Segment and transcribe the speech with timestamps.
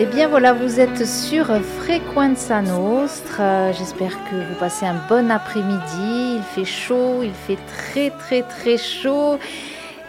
[0.00, 1.46] Eh bien voilà, vous êtes sur
[1.80, 3.72] Frequenza Nostra.
[3.72, 6.36] J'espère que vous passez un bon après-midi.
[6.36, 9.40] Il fait chaud, il fait très très très chaud.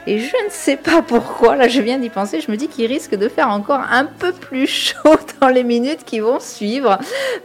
[0.07, 2.85] Et je ne sais pas pourquoi, là je viens d'y penser, je me dis qu'il
[2.87, 6.97] risque de faire encore un peu plus chaud dans les minutes qui vont suivre.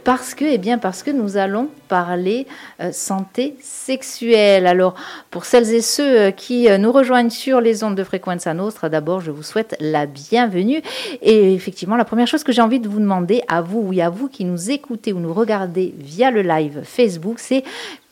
[0.03, 2.47] Parce que, eh bien, parce que nous allons parler
[2.81, 4.67] euh, santé sexuelle.
[4.67, 4.95] Alors,
[5.31, 8.89] pour celles et ceux euh, qui euh, nous rejoignent sur les ondes de Frequenza Nostra,
[8.89, 10.81] d'abord, je vous souhaite la bienvenue.
[11.21, 14.09] Et effectivement, la première chose que j'ai envie de vous demander à vous, oui, à
[14.09, 17.63] vous qui nous écoutez ou nous regardez via le live Facebook, c'est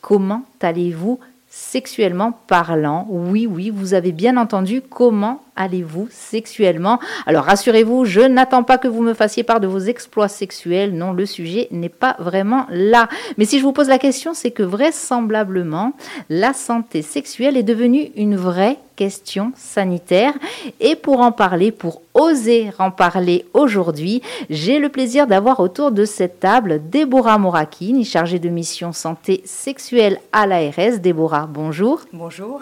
[0.02, 1.20] comment allez-vous
[1.56, 3.06] sexuellement parlant.
[3.10, 7.00] Oui, oui, vous avez bien entendu comment allez-vous sexuellement?
[7.26, 10.94] Alors rassurez-vous, je n'attends pas que vous me fassiez part de vos exploits sexuels.
[10.94, 13.08] Non, le sujet n'est pas vraiment là.
[13.38, 15.94] Mais si je vous pose la question, c'est que vraisemblablement,
[16.30, 20.34] la santé sexuelle est devenue une vraie question sanitaire.
[20.80, 26.06] Et pour en parler, pour oser en parler aujourd'hui, j'ai le plaisir d'avoir autour de
[26.06, 31.00] cette table Déborah Morakini, chargée de mission santé sexuelle à l'ARS.
[31.00, 32.02] Déborah, bonjour.
[32.14, 32.62] Bonjour.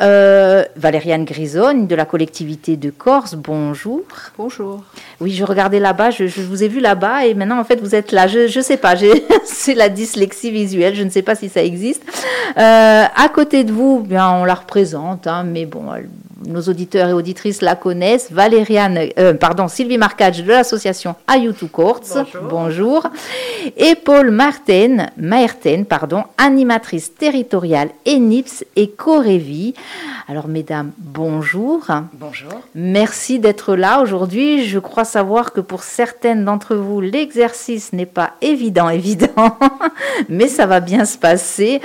[0.00, 4.00] Euh, Valériane Grisone de la collectivité de Corse, bonjour.
[4.38, 4.82] Bonjour.
[5.20, 8.10] Oui, je regardais là-bas, je, vous ai vu là-bas et maintenant en fait vous êtes
[8.12, 8.26] là.
[8.26, 8.94] Je ne sais pas,
[9.44, 12.02] c'est la dyslexie visuelle, je ne sais pas si ça existe.
[12.56, 15.82] Euh, à côté de vous, bien on la représente, hein, mais bon,
[16.46, 18.32] nos auditeurs et auditrices la connaissent.
[18.32, 22.00] Valériane, euh, pardon, Sylvie Marcage de l'association Ayutu Courts.
[22.14, 22.42] Bonjour.
[22.48, 23.06] Bonjour.
[23.76, 29.74] Et Paul Martin, Maerten, pardon, animatrice territoriale ENIPS et Corévi.
[30.28, 31.86] Alors, mesdames, bonjour.
[32.14, 32.52] Bonjour.
[32.74, 34.64] Merci d'être là aujourd'hui.
[34.64, 39.58] Je crois savoir que pour certaines d'entre vous, l'exercice n'est pas évident, évident,
[40.28, 41.80] mais ça va bien se passer.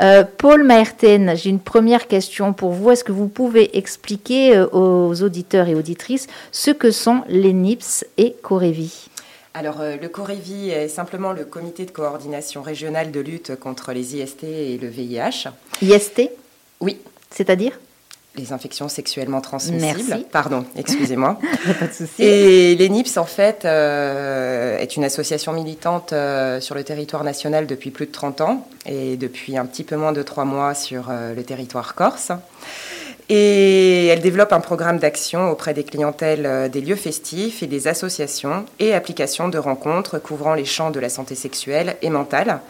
[0.00, 2.90] Euh, Paul Maerten, j'ai une première question pour vous.
[2.90, 7.52] Est-ce que vous pouvez expliquer expliquer euh, aux auditeurs et auditrices ce que sont les
[7.52, 9.08] NIPS et Corévi
[9.54, 14.14] alors, euh, le Corévi est simplement le comité de coordination régionale de lutte contre les
[14.14, 15.48] IST et le VIH.
[15.82, 16.30] IST
[16.80, 16.98] Oui.
[17.30, 17.72] C'est-à-dire?
[18.36, 20.04] Les infections sexuellement transmissibles.
[20.06, 20.26] Merci.
[20.30, 21.40] Pardon, excusez-moi.
[21.80, 22.22] Pas de souci.
[22.22, 26.14] Et l'ENIPS, en fait, euh, est une association militante
[26.60, 30.12] sur le territoire national depuis plus de 30 ans et depuis un petit peu moins
[30.12, 32.30] de 3 mois sur le territoire corse.
[33.30, 37.86] Et elle développe un programme d'action auprès des clientèles euh, des lieux festifs et des
[37.86, 42.60] associations et applications de rencontres couvrant les champs de la santé sexuelle et mentale.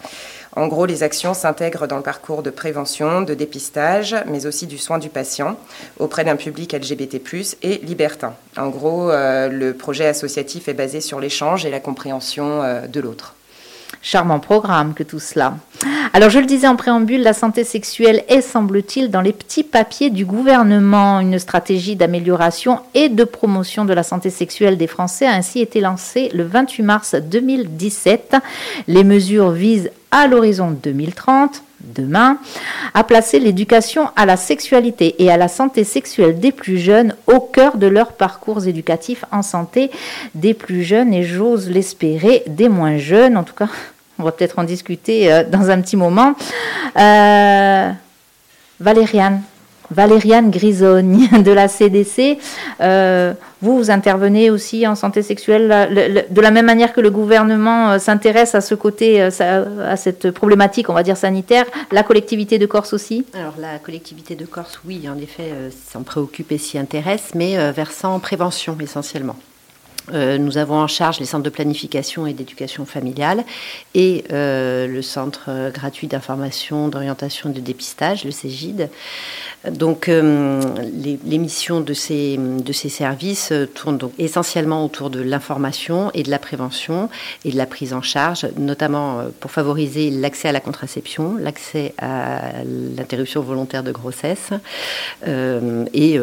[0.56, 4.78] En gros, les actions s'intègrent dans le parcours de prévention, de dépistage, mais aussi du
[4.78, 5.56] soin du patient
[6.00, 7.20] auprès d'un public LGBT+,
[7.62, 8.34] et libertin.
[8.56, 12.98] En gros, euh, le projet associatif est basé sur l'échange et la compréhension euh, de
[12.98, 13.36] l'autre.
[14.02, 15.56] Charmant programme que tout cela.
[16.12, 20.10] Alors je le disais en préambule, la santé sexuelle est, semble-t-il, dans les petits papiers
[20.10, 21.20] du gouvernement.
[21.20, 25.80] Une stratégie d'amélioration et de promotion de la santé sexuelle des Français a ainsi été
[25.80, 28.36] lancée le 28 mars 2017.
[28.86, 32.38] Les mesures visent à l'horizon 2030 demain,
[32.94, 37.40] à placer l'éducation à la sexualité et à la santé sexuelle des plus jeunes au
[37.40, 39.90] cœur de leur parcours éducatif en santé
[40.34, 43.36] des plus jeunes et j'ose l'espérer des moins jeunes.
[43.36, 43.68] En tout cas,
[44.18, 46.34] on va peut-être en discuter euh, dans un petit moment.
[46.96, 47.90] Euh,
[48.80, 49.42] Valériane,
[49.90, 52.38] Valériane Grisogne de la CDC.
[52.80, 55.68] Euh, vous, vous intervenez aussi en santé sexuelle
[56.30, 59.30] de la même manière que le gouvernement euh, s'intéresse à ce côté, euh,
[59.90, 61.64] à cette problématique, on va dire sanitaire.
[61.90, 63.24] La collectivité de Corse aussi?
[63.34, 65.52] Alors la collectivité de Corse, oui, en effet,
[65.90, 69.36] s'en préoccupe et s'y intéresse, mais versant prévention essentiellement.
[70.12, 73.44] Euh, nous avons en charge les centres de planification et d'éducation familiale
[73.94, 78.88] et euh, le centre euh, gratuit d'information, d'orientation et de dépistage, le CEGID.
[79.68, 86.22] Donc, les, missions de ces, de ces services tournent donc essentiellement autour de l'information et
[86.22, 87.10] de la prévention
[87.44, 92.62] et de la prise en charge, notamment pour favoriser l'accès à la contraception, l'accès à
[92.96, 94.50] l'interruption volontaire de grossesse
[95.26, 96.20] et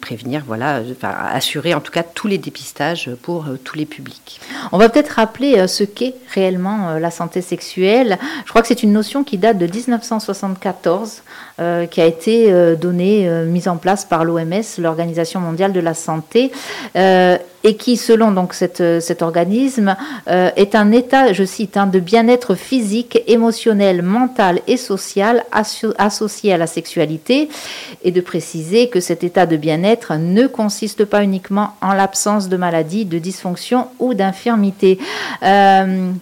[0.00, 4.40] prévenir, voilà, assurer en tout cas tous les dépistages euh, tous les publics.
[4.72, 8.18] On va peut-être rappeler euh, ce qu'est réellement euh, la santé sexuelle.
[8.44, 11.22] Je crois que c'est une notion qui date de 1974,
[11.90, 16.52] qui a été donnée, mise en place par l'OMS, l'Organisation mondiale de la santé
[17.64, 19.96] et qui, selon donc cet organisme,
[20.26, 25.44] est un état, je cite, hein, de bien-être physique, émotionnel, mental et social
[25.98, 27.48] associé à la sexualité,
[28.04, 32.56] et de préciser que cet état de bien-être ne consiste pas uniquement en l'absence de
[32.56, 34.98] maladie, de dysfonction ou d'infirmité.
[35.42, 36.12] Euh,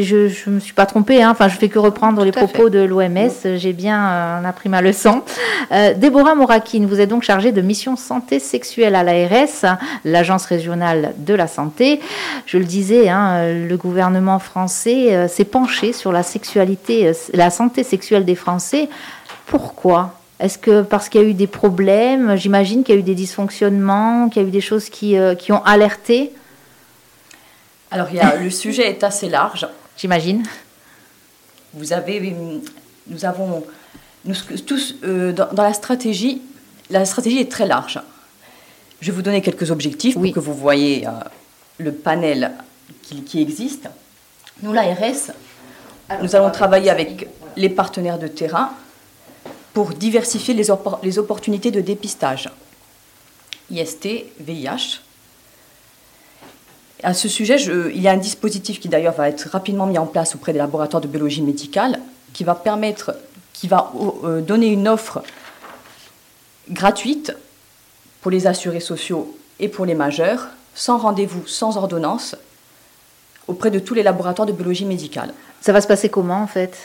[0.00, 1.30] je ne me suis pas trompée, hein.
[1.30, 5.22] enfin je fais que reprendre les propos de l'OMS, j'ai bien euh, appris ma leçon.
[5.70, 11.12] Euh, Déborah Morakine, vous êtes donc chargée de mission santé sexuelle à l'ARS, l'Agence régionale
[11.18, 12.00] de la santé.
[12.46, 17.84] Je le disais, hein, le gouvernement français euh, s'est penché sur la sexualité, la santé
[17.84, 18.88] sexuelle des Français.
[19.46, 20.14] Pourquoi?
[20.40, 23.14] Est-ce que parce qu'il y a eu des problèmes, j'imagine qu'il y a eu des
[23.14, 26.32] dysfonctionnements, qu'il y a eu des choses qui, qui ont alerté
[27.92, 29.68] alors, il y a, le sujet est assez large.
[30.02, 30.42] J'imagine.
[31.74, 32.34] Vous avez,
[33.06, 33.64] nous avons,
[34.24, 34.34] nous,
[34.66, 36.42] tous, euh, dans, la stratégie,
[36.90, 38.00] la stratégie est très large.
[39.00, 41.10] Je vais vous donner quelques objectifs pour que vous voyez euh,
[41.78, 42.50] le panel
[43.24, 43.88] qui, existe.
[44.60, 45.30] Nous, l'ARS,
[46.20, 48.72] nous allons travailler avec les partenaires de terrain
[49.72, 50.66] pour diversifier les,
[51.04, 52.50] les opportunités de dépistage.
[53.70, 54.08] IST,
[54.40, 54.98] VIH,
[57.02, 60.06] à ce sujet, il y a un dispositif qui d'ailleurs va être rapidement mis en
[60.06, 62.00] place auprès des laboratoires de biologie médicale,
[62.32, 63.14] qui va permettre,
[63.52, 63.92] qui va
[64.24, 65.22] euh, donner une offre
[66.70, 67.36] gratuite
[68.20, 72.36] pour les assurés sociaux et pour les majeurs, sans rendez-vous, sans ordonnance,
[73.48, 75.34] auprès de tous les laboratoires de biologie médicale.
[75.60, 76.76] Ça va se passer comment en fait?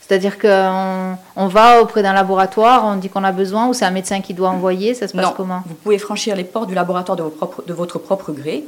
[0.00, 3.92] C'est-à-dire qu'on on va auprès d'un laboratoire, on dit qu'on a besoin, ou c'est un
[3.92, 5.62] médecin qui doit envoyer Ça se passe comment?
[5.66, 7.24] Vous pouvez franchir les portes du laboratoire de,
[7.66, 8.64] de votre propre gré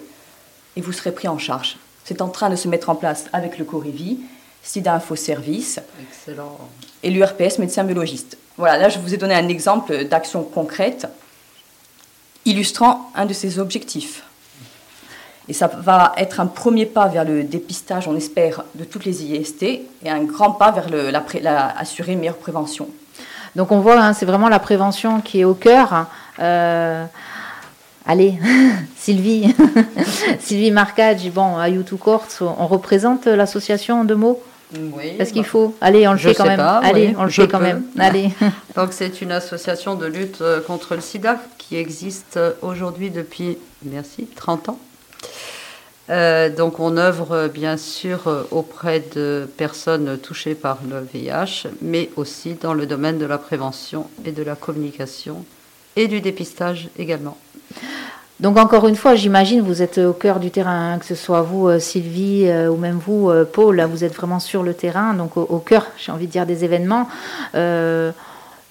[0.76, 1.76] et vous serez pris en charge.
[2.04, 4.20] C'est en train de se mettre en place avec le Corivi,
[4.62, 6.58] SIDA Info Service Excellent.
[7.02, 8.38] et l'URPS médecin biologiste.
[8.56, 11.06] Voilà, là je vous ai donné un exemple d'action concrète
[12.44, 14.24] illustrant un de ces objectifs.
[15.48, 19.24] Et ça va être un premier pas vers le dépistage, on espère, de toutes les
[19.24, 22.88] IST et un grand pas vers le, la, assurer une meilleure prévention.
[23.56, 25.92] Donc on voit, hein, c'est vraiment la prévention qui est au cœur.
[25.92, 26.08] Hein.
[26.38, 27.04] Euh,
[28.06, 28.34] Allez,
[28.96, 29.54] Sylvie,
[30.40, 34.42] Sylvie Marcage, bon, à YouTube Courts, on représente l'association en deux mots
[34.78, 35.16] oui.
[35.18, 36.60] Est-ce qu'il faut Allez, on le fait quand même.
[36.60, 37.84] Allez, on le fait quand même.
[37.98, 38.30] Allez.
[38.76, 43.58] Donc c'est une association de lutte euh, contre le sida qui existe euh, aujourd'hui depuis,
[43.84, 44.78] merci, 30 ans.
[46.10, 52.54] Euh, donc on œuvre bien sûr auprès de personnes touchées par le VIH, mais aussi
[52.54, 55.44] dans le domaine de la prévention et de la communication
[55.94, 57.38] et du dépistage également.
[58.42, 61.68] Donc encore une fois, j'imagine, vous êtes au cœur du terrain, que ce soit vous,
[61.68, 65.36] euh, Sylvie, euh, ou même vous, euh, Paul, vous êtes vraiment sur le terrain, donc
[65.36, 67.08] au, cœur, j'ai envie de dire, des événements.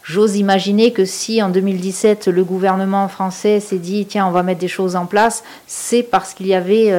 [0.03, 4.59] J'ose imaginer que si en 2017 le gouvernement français s'est dit tiens on va mettre
[4.59, 6.91] des choses en place, c'est parce qu'il y avait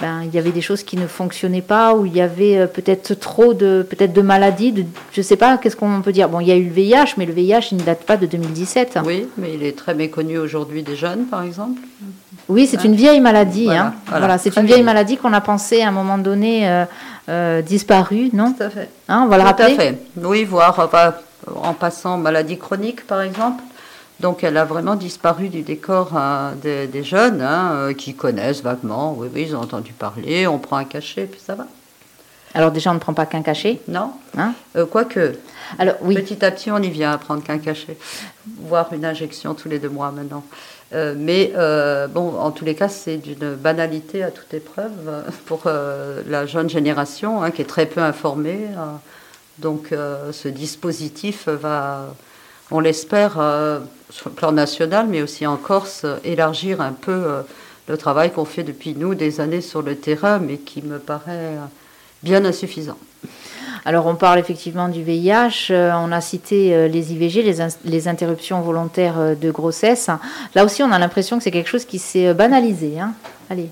[0.00, 2.66] ben, il y avait des choses qui ne fonctionnaient pas, ou il y avait euh,
[2.66, 6.28] peut-être trop de, peut-être de maladies, de, je ne sais pas, qu'est-ce qu'on peut dire
[6.28, 8.26] Bon, il y a eu le VIH, mais le VIH, il ne date pas de
[8.26, 8.98] 2017.
[9.04, 11.80] Oui, mais il est très méconnu aujourd'hui des jeunes, par exemple.
[12.48, 13.66] Oui, c'est une vieille maladie.
[13.66, 13.94] Voilà, hein.
[14.08, 16.84] voilà, c'est une vieille maladie qu'on a pensé à un moment donné euh,
[17.28, 18.88] euh, disparue, non Tout à fait.
[19.08, 19.74] Hein, on va le rappeler.
[19.74, 19.98] Tout à fait.
[20.16, 20.90] Oui, voire
[21.54, 23.62] en passant maladie chronique, par exemple.
[24.22, 29.16] Donc elle a vraiment disparu du décor hein, des, jeunes hein, euh, qui connaissent vaguement.
[29.18, 31.66] Oui, oui, ils ont entendu parler, on prend un cachet, puis ça va.
[32.54, 33.80] Alors déjà, on ne prend pas qu'un cachet?
[33.88, 34.12] Non.
[34.38, 34.54] Hein?
[34.76, 35.32] Euh, quoique,
[35.76, 36.14] Alors, oui.
[36.14, 37.96] petit à petit, on y vient à prendre qu'un cachet,
[38.60, 40.44] voire une injection tous les deux mois maintenant.
[40.92, 41.52] Euh, mais
[42.10, 44.92] bon, en tous les cas, c'est d'une banalité à toute épreuve
[45.46, 48.68] pour la jeune génération qui est très peu informée.
[49.58, 52.14] donc ce dispositif va
[52.72, 53.80] on l'espère, euh,
[54.10, 57.42] sur le plan national, mais aussi en Corse, élargir un peu euh,
[57.86, 61.22] le travail qu'on fait depuis nous des années sur le terrain, mais qui me paraît
[61.28, 61.64] euh,
[62.22, 62.96] bien insuffisant.
[63.84, 69.36] Alors on parle effectivement du VIH, on a cité les IVG, les, les, interruptions volontaires
[69.36, 70.08] de grossesse.
[70.54, 73.00] Là aussi on a l'impression que c'est quelque chose qui s'est banalisé.
[73.00, 73.14] Hein.
[73.50, 73.70] Allez,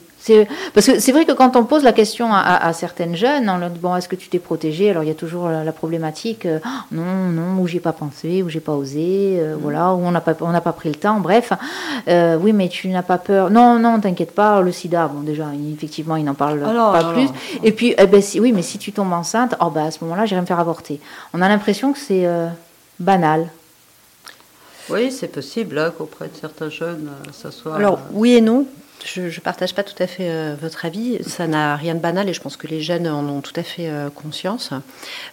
[0.74, 3.70] parce que c'est vrai que quand on pose la question à, certaines jeunes, on leur
[3.70, 4.90] dit bon, est-ce que tu t'es protégée?
[4.90, 6.58] Alors il y a toujours la, problématique euh,
[6.92, 9.58] non, non, ou j'ai pas pensé, ou j'ai pas osé, euh, mm.
[9.60, 11.20] voilà, ou on n'a pas, on n'a pas pris le temps.
[11.20, 11.52] Bref,
[12.08, 14.60] euh, oui, mais tu n'as pas peur Non, non, t'inquiète pas.
[14.60, 17.28] Le SIDA, bon, déjà, effectivement, il n'en parle pas plus.
[17.62, 20.04] Et puis, eh ben, si, oui, mais si tu tombes enceinte, oh, bah, à ce
[20.04, 21.00] moment-là, j'irai me faire avorter.
[21.32, 22.26] On a l'impression que c'est
[22.98, 23.48] banal.
[24.88, 27.76] Oui, c'est possible hein, qu'auprès de certains jeunes, ça soit.
[27.76, 28.66] Alors, oui et non
[29.04, 31.18] je ne partage pas tout à fait euh, votre avis.
[31.26, 33.62] Ça n'a rien de banal et je pense que les jeunes en ont tout à
[33.62, 34.70] fait euh, conscience.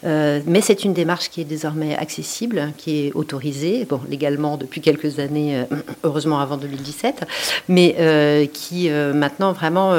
[0.05, 4.81] Euh, mais c'est une démarche qui est désormais accessible, qui est autorisée, bon, légalement depuis
[4.81, 5.65] quelques années,
[6.03, 7.25] heureusement avant 2017,
[7.67, 9.93] mais qui maintenant vraiment,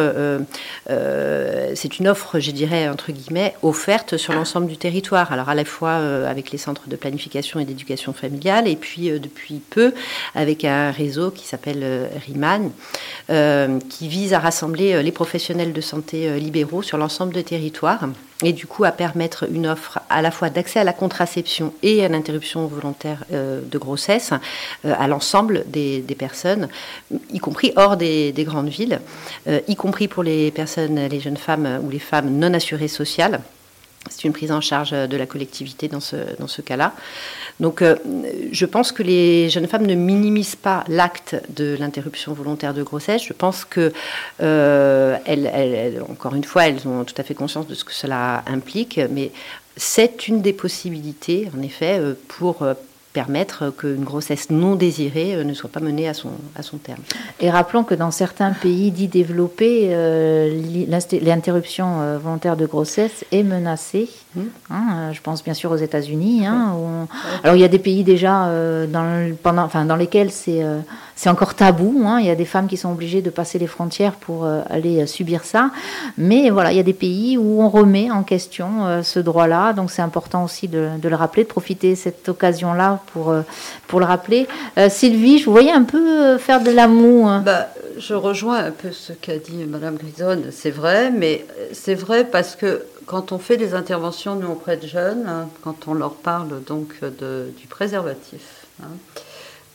[0.88, 5.32] c'est une offre, je dirais, entre guillemets, offerte sur l'ensemble du territoire.
[5.32, 5.94] Alors à la fois
[6.26, 9.92] avec les centres de planification et d'éducation familiale et puis depuis peu
[10.34, 12.70] avec un réseau qui s'appelle RIMAN.
[13.88, 18.00] Qui vise à rassembler les professionnels de santé libéraux sur l'ensemble du territoire
[18.42, 22.04] et du coup à permettre une offre à la fois d'accès à la contraception et
[22.04, 24.32] à l'interruption volontaire de grossesse
[24.84, 26.68] à l'ensemble des, personnes,
[27.32, 29.00] y compris hors des, des grandes villes,
[29.46, 33.40] y compris pour les personnes, les jeunes femmes ou les femmes non assurées sociales.
[34.10, 36.94] C'est une prise en charge de la collectivité dans ce, dans ce cas-là.
[37.60, 37.96] Donc euh,
[38.52, 43.22] je pense que les jeunes femmes ne minimisent pas l'acte de l'interruption volontaire de grossesse.
[43.22, 43.92] Je pense que,
[44.40, 48.44] euh, elles, encore une fois, elles ont tout à fait conscience de ce que cela
[48.46, 49.32] implique, mais
[49.76, 52.64] c'est une des possibilités, en effet, euh, pour
[53.12, 57.00] permettre qu'une grossesse non désirée euh, ne soit pas menée à son, à son terme.
[57.40, 60.86] Et rappelons que dans certains pays dits développés, euh,
[61.22, 64.08] l'interruption euh, volontaire de grossesse est menacée.
[64.34, 64.40] Mmh.
[64.70, 66.46] Hein, je pense bien sûr aux États-Unis.
[66.46, 66.74] Hein,
[67.42, 68.52] Alors il y a des pays déjà
[68.86, 70.62] dans, pendant, enfin, dans lesquels c'est
[71.18, 72.04] c'est encore tabou.
[72.06, 72.20] Hein.
[72.20, 75.02] Il y a des femmes qui sont obligées de passer les frontières pour euh, aller
[75.02, 75.72] euh, subir ça.
[76.16, 79.72] Mais voilà, il y a des pays où on remet en question euh, ce droit-là.
[79.72, 83.34] Donc c'est important aussi de, le rappeler, de profiter de cette occasion-là pour,
[83.88, 84.46] pour le rappeler.
[84.88, 87.26] Sylvie, je vous voyais un peu faire de l'amour.
[87.26, 87.42] Hein.
[87.44, 87.66] Bah,
[87.98, 90.50] je rejoins un peu ce qu'a dit Madame Grisonne.
[90.52, 94.86] C'est vrai, mais c'est vrai parce que quand on fait des interventions, nous, auprès de
[94.86, 98.66] jeunes, hein, quand on leur parle donc du préservatif,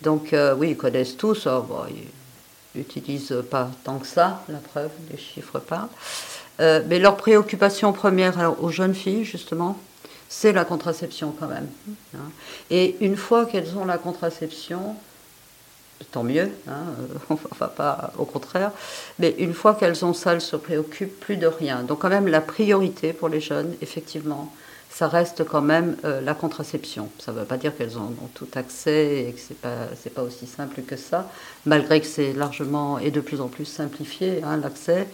[0.04, 1.48] donc euh, oui, ils connaissent tous.
[1.48, 5.90] Oh, ils n'utilisent pas tant que ça, la preuve, les chiffres pas.
[6.60, 9.80] Euh, mais leur préoccupation première aux jeunes filles, justement,
[10.30, 11.68] c'est la contraception quand même.
[12.16, 12.30] Hein.
[12.70, 14.96] Et une fois qu'elles ont la contraception,
[16.12, 16.84] tant mieux, hein,
[17.30, 18.72] on ne va pas au contraire,
[19.20, 21.84] mais une fois qu'elles ont ça, elles ne se préoccupent plus de rien.
[21.84, 24.54] Donc quand même la priorité pour les jeunes, effectivement,
[24.94, 27.10] ça reste quand même euh, la contraception.
[27.18, 30.22] Ça ne veut pas dire qu'elles ont, tout accès et que ce n'est pas, pas
[30.22, 31.30] aussi simple que ça,
[31.66, 35.08] malgré que c'est largement et de plus en plus simplifié, hein, l'accès.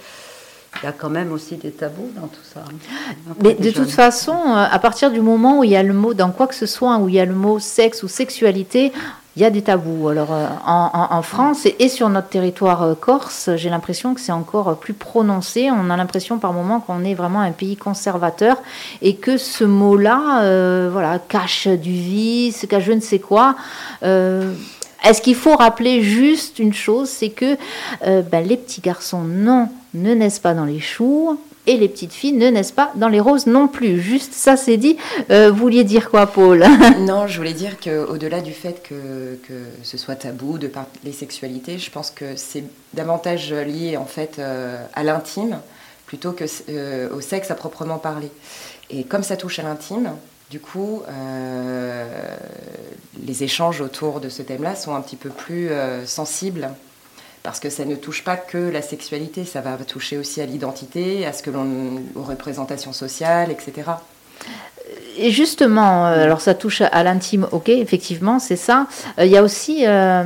[0.81, 2.59] Il y a quand même aussi des tabous dans tout ça.
[2.59, 5.93] Hein, Mais de toute façon, euh, à partir du moment où il y a le
[5.93, 8.91] mot, dans quoi que ce soit, où il y a le mot sexe ou sexualité,
[9.35, 10.09] il y a des tabous.
[10.09, 14.77] Alors euh, en, France et, sur notre territoire euh, corse, j'ai l'impression que c'est encore
[14.77, 15.69] plus prononcé.
[15.71, 18.57] On a l'impression par moments qu'on est vraiment un pays conservateur
[19.01, 23.55] et que ce mot-là, euh, voilà, cache du vice, cache je ne sais quoi.
[24.01, 27.57] est-ce qu'il faut rappeler juste une chose, c'est que
[28.01, 32.33] ben, les petits garçons, non, ne naissent pas dans les choux, et les petites filles
[32.33, 34.01] ne naissent pas dans les roses non plus.
[34.01, 34.97] Juste ça, c'est dit.
[35.29, 36.65] Euh, vous vouliez dire quoi, Paul
[37.01, 39.37] Non, je voulais dire qu'au-delà du fait que,
[39.83, 42.63] ce soit tabou de parler les sexualités, je pense que c'est
[42.95, 45.59] davantage lié en fait euh, à l'intime
[46.07, 48.31] plutôt que euh, au sexe à proprement parler.
[48.89, 50.09] Et comme ça touche à l'intime,
[50.49, 51.03] du coup,
[53.23, 55.69] les échanges autour de ce thème-là sont un petit peu plus
[56.05, 56.69] sensibles
[57.43, 61.25] parce que ça ne touche pas que la sexualité, ça va toucher aussi à l'identité,
[61.25, 63.91] à ce que l'on, aux représentations sociales, etc.
[65.17, 68.87] Et justement, euh, alors ça touche à l'intime, ok, effectivement, c'est ça.
[69.19, 70.23] Euh, il y a aussi, euh,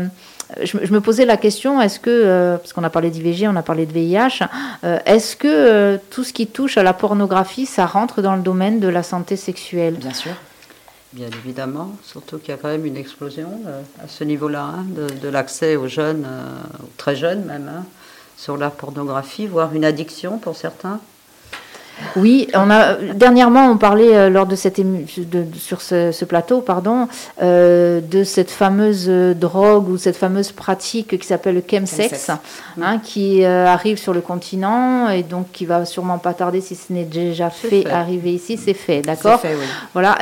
[0.62, 3.86] je, me posais la question, est-ce que, parce qu'on a parlé d'IVG, on a parlé
[3.86, 4.46] de VIH,
[5.06, 8.88] est-ce que tout ce qui touche à la pornographie, ça rentre dans le domaine de
[8.88, 9.96] la santé sexuelle?
[9.96, 10.34] Bien sûr.
[11.14, 14.86] Bien évidemment, surtout qu'il y a quand même une explosion euh, à ce niveau-là hein,
[15.22, 16.60] de, l'accès aux jeunes, euh,
[16.98, 17.86] très jeunes même, hein,
[18.36, 21.00] sur la pornographie, voire une addiction pour certains.
[22.16, 27.08] Oui, on a dernièrement on parlait euh, lors de cette de, sur ce, plateau, pardon,
[27.42, 32.32] euh, de cette fameuse drogue ou cette fameuse pratique qui s'appelle le chemsex,
[32.82, 36.76] hein, qui euh, arrive sur le continent et donc qui va sûrement pas tarder si
[36.76, 38.58] ce n'est déjà fait, arriver ici.
[38.58, 39.40] C'est fait, d'accord.
[39.44, 39.50] Oui.
[39.94, 40.18] Voilà.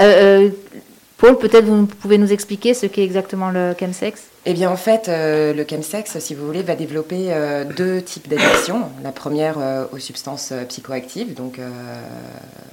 [1.17, 4.30] Paul, peut-être vous pouvez nous expliquer ce qu'est exactement le chemsex?
[4.45, 8.27] Eh bien, en fait, euh, le chemsex, si vous voulez, va développer euh, deux types
[8.27, 8.89] d'addictions.
[9.03, 11.59] La première euh, aux substances psychoactives, donc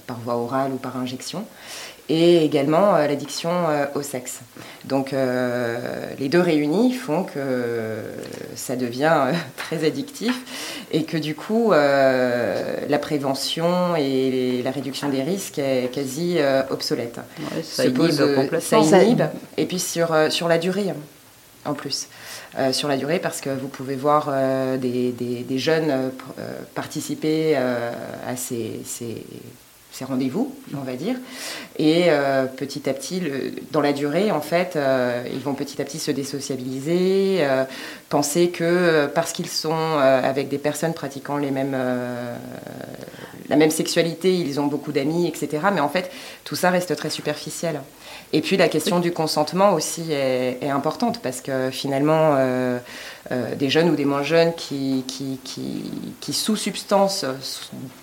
[0.06, 1.44] par voie orale ou par injection,
[2.08, 3.50] et également l'addiction
[3.94, 4.40] au sexe.
[4.86, 5.14] Donc,
[6.18, 7.98] les deux réunis font que
[8.54, 9.26] ça devient
[9.58, 16.38] très addictif et que du coup, la prévention et la réduction des risques est quasi
[16.70, 17.20] obsolète.
[17.62, 18.82] ça, inhibe complètement.
[18.82, 19.24] Ça inhibe.
[19.58, 20.94] Et puis sur, sur la durée
[21.68, 22.08] en plus.
[22.58, 26.08] Euh, sur la durée parce que vous pouvez voir euh, des, jeunes euh,
[26.74, 28.80] participer à ces,
[30.00, 31.16] rendez-vous, on va dire.
[31.78, 32.08] Et
[32.56, 33.20] petit à petit,
[33.72, 34.78] dans la durée, en fait,
[35.32, 37.44] ils vont petit à petit se désociabiliser,
[38.08, 41.50] penser que parce qu'ils sont avec des personnes pratiquant la
[43.56, 45.64] même sexualité, ils ont beaucoup d'amis, etc.
[45.74, 46.12] Mais en fait,
[46.44, 47.80] tout ça reste très superficiel.
[48.32, 52.78] Et puis la question du consentement aussi est, importante parce que finalement, euh,
[53.32, 55.40] euh, des jeunes ou des moins jeunes qui, qui,
[56.20, 57.24] qui, sous substance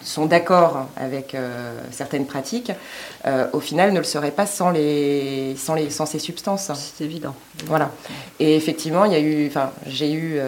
[0.02, 2.72] sont d'accord avec euh, certaines pratiques,
[3.54, 6.72] au final ne le seraient pas sans, les, sans, les, sans ces substances.
[6.74, 7.36] C'est évident.
[7.66, 7.92] Voilà.
[8.40, 10.40] Et effectivement, il y a eu, enfin, j'ai eu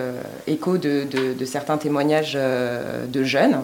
[0.48, 3.64] écho de, de, de, certains témoignages de jeunes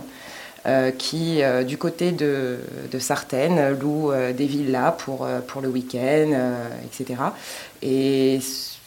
[0.97, 2.59] qui, euh, du côté de,
[2.91, 6.53] de Sartène, louent euh, des villas pour, pour le week-end,
[6.85, 7.21] etc.
[7.81, 8.39] Et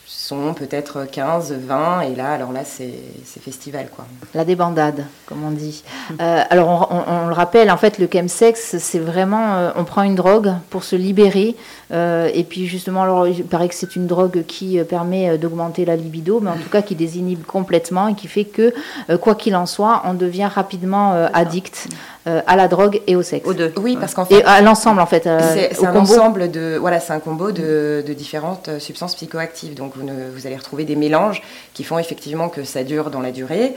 [0.07, 2.93] sont peut-être 15, 20, et là, alors là, c'est
[3.41, 4.07] festival, quoi.
[4.35, 5.83] La débandade, comme on dit.
[6.21, 10.15] Euh, alors, on, le rappelle, en fait, le chemsex, c'est vraiment, euh, on prend une
[10.15, 11.57] drogue pour se libérer,
[11.93, 15.97] euh, et puis justement, alors, il paraît que c'est une drogue qui permet d'augmenter la
[15.97, 18.73] libido, mais en tout cas qui désinhibe complètement et qui fait que,
[19.17, 21.89] quoi qu'il en soit, on devient rapidement addict.
[22.29, 23.47] À la drogue et au sexe.
[23.47, 23.73] Aux deux.
[23.77, 24.41] Oui, parce qu'en fait.
[24.41, 25.29] Et à l'ensemble, en fait.
[25.53, 26.77] C'est un ensemble de.
[26.77, 29.75] Voilà, c'est un combo de, différentes euh, substances psychoactives.
[29.75, 31.43] Donc, vous, vous, allez retrouver des mélanges
[31.75, 33.75] qui font effectivement que ça dure dans la durée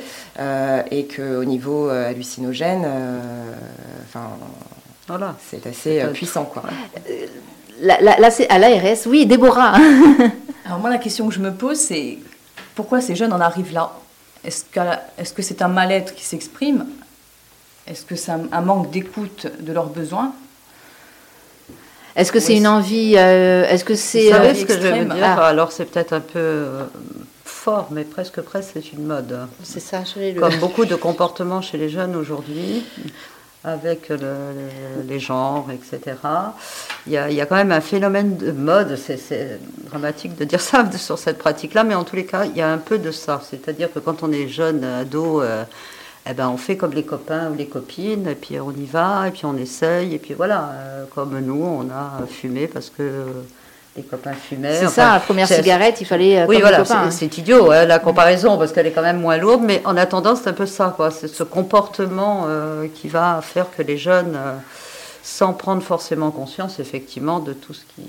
[0.92, 2.88] et qu'au niveau hallucinogène,
[4.06, 4.30] enfin.
[5.08, 5.36] Voilà.
[5.50, 6.64] C'est assez puissant, quoi.
[7.82, 9.08] Là, c'est à l'ARS.
[9.08, 9.76] Oui, Déborah.
[10.66, 12.20] Alors, moi, la question que je me pose, c'est
[12.76, 13.92] pourquoi ces jeunes en arrivent là?
[14.44, 14.64] Est-ce
[15.34, 16.86] que c'est -ce un mal-être qui s'exprime?
[17.88, 20.34] Est-ce que c'est un manque d'écoute de leurs besoins?
[22.20, 24.80] Est-ce que c'est une envie euh, Est-ce que c'est Vous savez euh, ce que je
[24.80, 25.48] veux dire ah.
[25.48, 26.84] Alors c'est peut-être un peu euh,
[27.46, 29.48] fort, mais presque presque c'est une mode.
[29.64, 30.04] C'est ça.
[30.18, 30.38] Le...
[30.38, 32.84] Comme beaucoup de comportements chez les jeunes aujourd'hui,
[33.64, 34.12] avec
[35.08, 36.18] les genres, etc.
[37.08, 39.58] Il y, a, il y, a, quand même un phénomène de mode, c'est
[39.90, 42.70] dramatique de dire ça sur cette pratique-là, mais en tous les cas, il y a
[42.70, 43.42] un peu de ça.
[43.50, 45.42] C'est-à-dire que quand on est jeune, ado,
[46.30, 49.28] eh ben, on fait comme les copains ou les copines, et puis on y va,
[49.28, 50.72] et puis on essaye, et puis voilà.
[50.74, 53.26] Euh, comme nous, on a fumé parce que
[53.96, 54.80] les copains fumaient.
[54.80, 56.42] C'est ça, la première cigarette, il fallait.
[56.42, 57.10] Euh, oui, voilà, hein.
[57.10, 60.36] c'est idiot hein, la comparaison parce qu'elle est quand même moins lourde, mais en attendant,
[60.36, 61.10] c'est un peu ça, quoi.
[61.10, 64.38] C'est ce comportement euh, qui va faire que les jeunes,
[65.24, 68.04] sans prendre forcément conscience, effectivement, de tout ce qui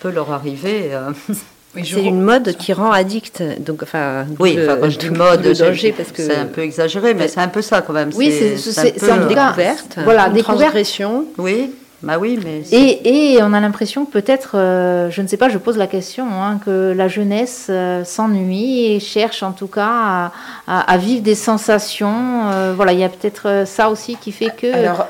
[0.00, 0.90] peut leur arriver.
[1.74, 3.42] c'est une mode qui rend addict.
[3.60, 7.28] Donc, enfin, oui, enfin, quand je dis mode, parce que c'est un peu exagéré, mais
[7.28, 8.10] c'est un peu ça quand même.
[8.14, 11.26] Oui, c'est une découverte, voilà, une transgression.
[11.38, 11.70] Oui,
[12.02, 15.50] bah oui, mais et, et, on a l'impression que peut-être, euh, je ne sais pas,
[15.50, 20.32] je pose la question, hein, que la jeunesse euh, s'ennuie et cherche en tout cas
[20.66, 22.48] à, vivre des sensations.
[22.52, 24.72] Euh, voilà, il y a peut-être ça aussi qui fait que.
[24.72, 25.08] Alors,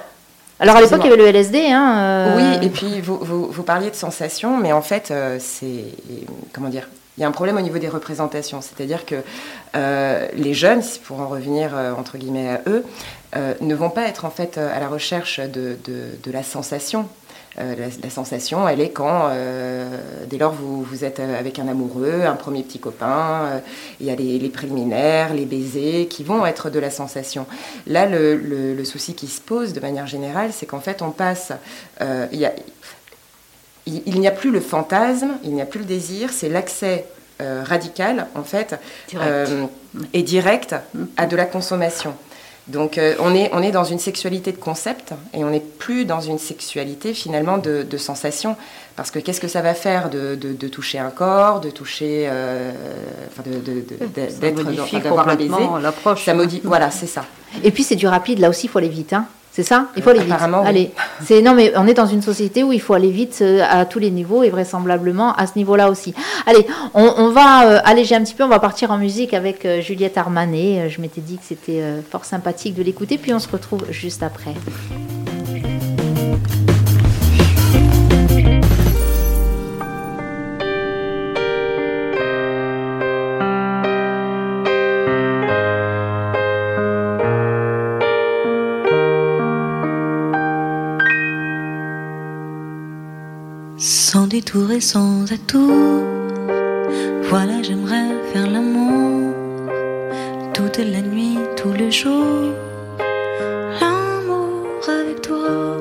[0.61, 1.67] alors à l'époque, il y avait le LSD.
[1.71, 2.37] Hein, euh.
[2.37, 5.85] Oui, et puis vous, vous, parliez de sensations, mais en fait, euh, c'est.
[6.53, 9.17] Comment dire il y a un problème au niveau des représentations, c'est-à-dire que
[9.77, 12.85] euh, les jeunes, pour en revenir entre guillemets à eux,
[13.61, 17.09] ne vont pas être en fait à la recherche de, de, de la sensation,
[17.59, 22.23] euh, la, sensation, elle est quand, euh, dès lors vous, vous êtes avec un amoureux,
[22.25, 23.59] un premier petit copain, euh,
[23.99, 27.47] il y a les, préliminaires, les baisers qui vont être de la sensation.
[27.89, 31.53] Là, le, souci qui se pose de manière générale, c'est qu'en fait, on passe.
[32.01, 32.53] il
[33.87, 37.07] il, n'y a plus le fantasme, il n'y a plus le désir, c'est l'accès
[37.41, 38.77] radical, en fait,
[40.13, 40.77] et direct
[41.17, 42.15] à de la consommation.
[42.71, 46.05] Donc euh, on, est, on est dans une sexualité de concept et on n'est plus
[46.05, 48.57] dans une sexualité finalement de, de sensation.
[48.97, 52.71] Parce que qu'est-ce que ça va faire de, de, toucher un corps, de toucher, euh,
[54.41, 54.63] d'être,
[55.03, 55.55] d'avoir un baiser?
[55.81, 56.25] l'approche.
[56.25, 57.25] Ça modifie, voilà, c'est ça.
[57.65, 59.13] Et puis c'est du rapide, là aussi il faut aller vite.
[59.13, 59.27] Hein
[59.61, 60.33] c'est ça Il faut aller vite.
[60.33, 60.91] Apparemment, Allez.
[61.23, 63.85] C'est non, mais on est dans une société où il faut aller vite euh, à
[63.85, 66.15] tous les niveaux et vraisemblablement à ce niveau-là aussi.
[66.47, 68.43] Allez, on, va euh, alléger un petit peu.
[68.43, 70.89] On va partir en musique avec euh, Juliette Armanet.
[70.89, 73.19] Je m'étais dit que c'était fort sympathique de l'écouter.
[73.19, 74.55] Puis on se retrouve juste après.
[94.41, 96.03] Et sans atout.
[97.25, 99.35] Voilà, j'aimerais faire l'amour
[100.55, 102.55] toute la nuit, tout le jour.
[103.81, 105.77] L'amour avec toi,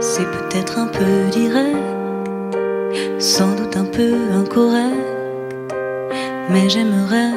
[0.00, 1.76] c'est peut-être un peu direct,
[3.18, 5.74] sans doute un peu incorrect,
[6.50, 7.29] mais j'aimerais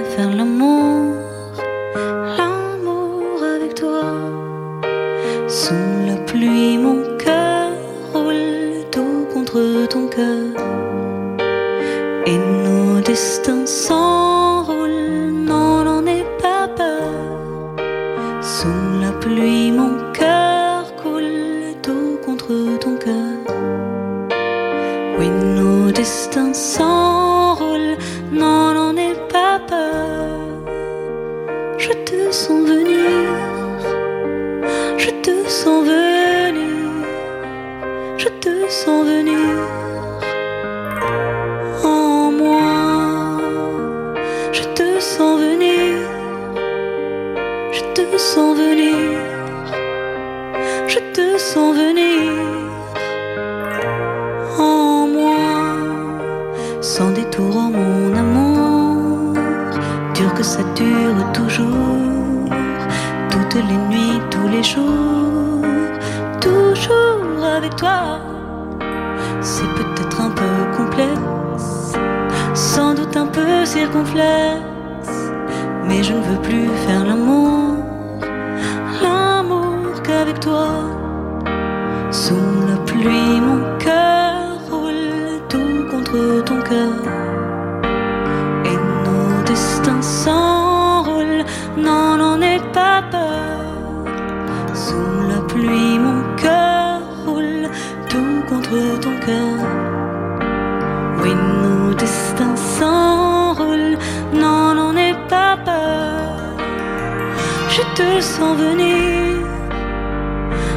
[107.96, 109.46] te sens venir,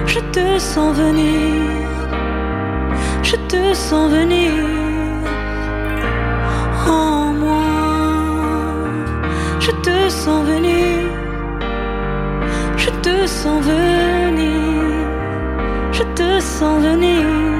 [0.06, 1.86] je te sens venir,
[3.22, 4.52] je te sens venir.
[6.86, 7.62] En moi,
[9.60, 11.10] je te sens venir,
[12.76, 15.06] je te sens venir,
[15.92, 17.55] je te sens venir.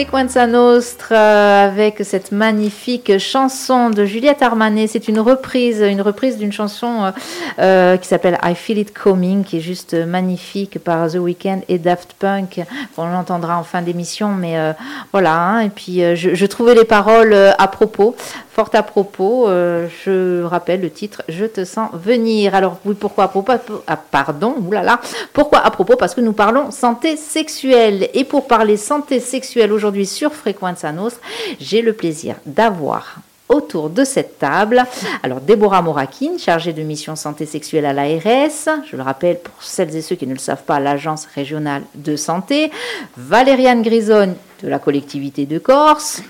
[0.00, 4.86] Frequenza Nostra avec cette magnifique chanson de Juliette Armanet.
[4.86, 7.10] C'est une reprise, une reprise d'une chanson euh,
[7.58, 11.76] euh, qui s'appelle I Feel It Coming, qui est juste magnifique par The Weeknd et
[11.76, 12.62] Daft Punk.
[12.96, 14.72] On l'entendra en fin d'émission, mais euh,
[15.12, 15.38] voilà.
[15.38, 15.60] hein.
[15.60, 18.16] Et puis je, trouvais les paroles à propos,
[18.50, 19.48] fort à propos.
[19.48, 22.54] Je rappelle le titre Je te sens venir.
[22.54, 23.52] Alors oui, pourquoi à propos
[23.86, 24.98] ah, Pardon, oulala.
[25.34, 25.96] Pourquoi à propos?
[25.96, 28.08] Parce que nous parlons santé sexuelle.
[28.14, 31.20] Et pour parler santé sexuelle aujourd'hui sur Frequenza Nostra,
[31.60, 33.16] j'ai le plaisir d'avoir
[33.48, 34.84] autour de cette table.
[35.22, 39.94] Alors, Déborah Morakin, chargée de mission santé sexuelle à l'ARS, je le rappelle pour celles
[39.96, 42.70] et ceux qui ne le savent pas, l'Agence régionale de santé.
[43.16, 46.22] Valériane Grisonne de la collectivité de Corse.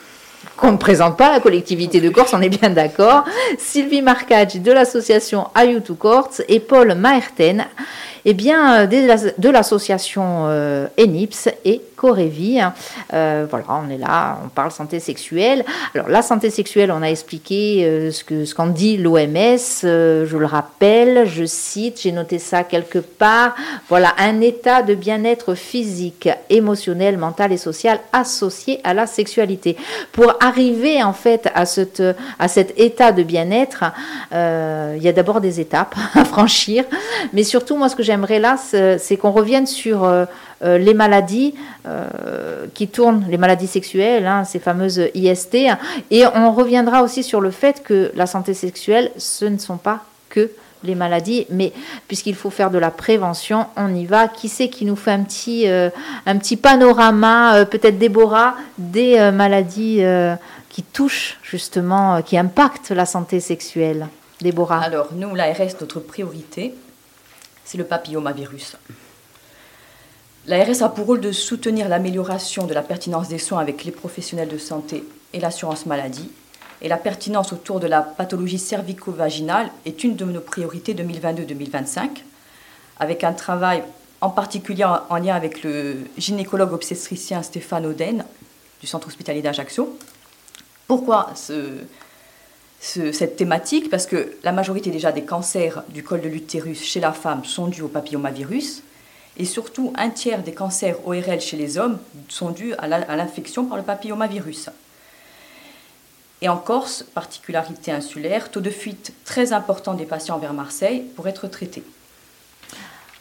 [0.56, 3.24] Qu'on ne présente pas la collectivité de Corse, on est bien d'accord.
[3.58, 7.66] Sylvie Marcage de l'association Ayutu Corse et Paul Maerten
[8.24, 12.58] eh bien, euh, de l'association euh, ENIPS et Corevi.
[13.12, 15.66] Euh, voilà, on est là, on parle santé sexuelle.
[15.94, 19.58] Alors, la santé sexuelle, on a expliqué euh, ce que qu'en dit l'OMS.
[19.84, 23.54] euh, je le rappelle, je cite, j'ai noté ça quelque part.
[23.90, 29.76] Voilà, un état de bien-être physique, émotionnel, mental et social associé à la sexualité.
[30.12, 32.02] Pour arriver en fait à, cette,
[32.38, 33.84] à cet état de bien-être,
[34.32, 36.84] il y a d'abord des étapes à franchir,
[37.34, 40.08] mais surtout moi ce que j'aimerais là, c'est qu'on revienne sur
[40.62, 41.54] euh, les maladies
[41.86, 45.56] euh, qui tournent, les maladies sexuelles, hein, ces fameuses IST,
[46.10, 50.04] et on reviendra aussi sur le fait que la santé sexuelle, ce ne sont pas
[50.28, 50.50] que
[50.82, 51.72] les maladies, mais
[52.08, 54.28] puisqu'il faut faire de la prévention, on y va.
[54.28, 55.90] Qui c'est qui nous fait un petit, euh,
[56.26, 60.02] un petit panorama, peut-être Déborah, des maladies
[60.68, 64.08] qui touchent justement, qui impactent la santé sexuelle?
[64.40, 66.74] Déborah Alors, nous, l'ARS, notre priorité,
[67.64, 68.76] c'est le papillomavirus.
[70.46, 74.48] L'ARS a pour rôle de soutenir l'amélioration de la pertinence des soins avec les professionnels
[74.48, 76.30] de santé et l'assurance maladie.
[76.82, 82.08] Et la pertinence autour de la pathologie cervico-vaginale est une de nos priorités 2022-2025,
[82.98, 83.82] avec un travail
[84.22, 88.24] en particulier en, en lien avec le gynécologue obstétricien Stéphane Oden
[88.80, 89.94] du centre hospitalier d'Ajaccio.
[90.86, 91.68] Pourquoi ce,
[92.80, 93.90] ce- cette thématique?
[93.90, 97.66] Parce que la majorité déjà des cancers du col de l'utérus chez la femme sont
[97.66, 98.82] dus au papillomavirus
[99.40, 101.98] et surtout un tiers des cancers ORL chez les hommes
[102.28, 104.68] sont dus à l'infection par le papillomavirus.
[106.42, 111.26] Et en Corse, particularité insulaire, taux de fuite très important des patients vers Marseille pour
[111.26, 111.82] être traités.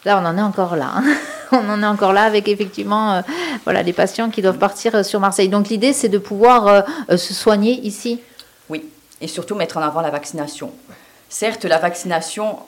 [0.03, 0.91] Là, on en est encore là.
[0.95, 1.03] hein.
[1.53, 3.23] on en est encore là avec effectivement
[3.63, 5.47] voilà, les patients qui doivent partir sur Marseille.
[5.47, 8.19] Donc l'idée, c'est de pouvoir se soigner ici?
[8.67, 8.83] Oui,
[9.21, 10.73] et surtout mettre en avant la vaccination.
[11.29, 12.59] Certes, la vaccination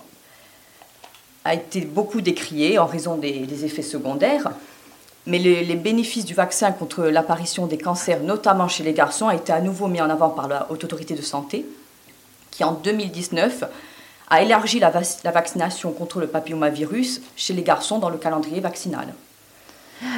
[1.43, 4.51] a été beaucoup décriée en raison des, effets secondaires,
[5.25, 9.51] mais les, bénéfices du vaccin contre l'apparition des cancers, notamment chez les garçons, a été
[9.51, 11.65] à nouveau mis en avant par la Haute Autorité de Santé,
[12.51, 13.63] qui en 2019
[14.29, 19.13] a élargi la, vaccination contre le papillomavirus chez les garçons dans le calendrier vaccinal.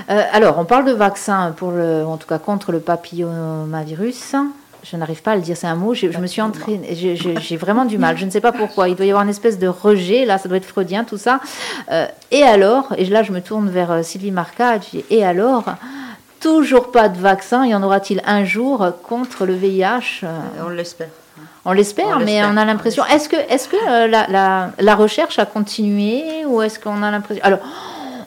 [0.09, 4.36] Euh, alors, on parle de vaccin pour en tout cas contre le papillomavirus
[4.84, 7.86] je n'arrive pas à le dire, c'est un mot, je, me suis entraînée, j'ai vraiment
[7.86, 10.26] du mal, je ne sais pas pourquoi, il doit y avoir une espèce de rejet,
[10.26, 11.39] là ça doit être freudien tout ça.
[11.91, 15.65] Euh, et alors, et là je me tourne vers euh, Sylvie Marca, et alors,
[16.39, 20.39] toujours pas de vaccin, y en aura-t-il un jour contre le VIH euh?
[20.65, 21.10] On l'espère.
[21.65, 23.06] On l'espère, mais on a l'impression.
[23.06, 27.10] Est-ce que, est -ce que la, la, la, recherche a continué ou est-ce qu'on a
[27.10, 27.41] l'impression.
[27.46, 27.60] Alors,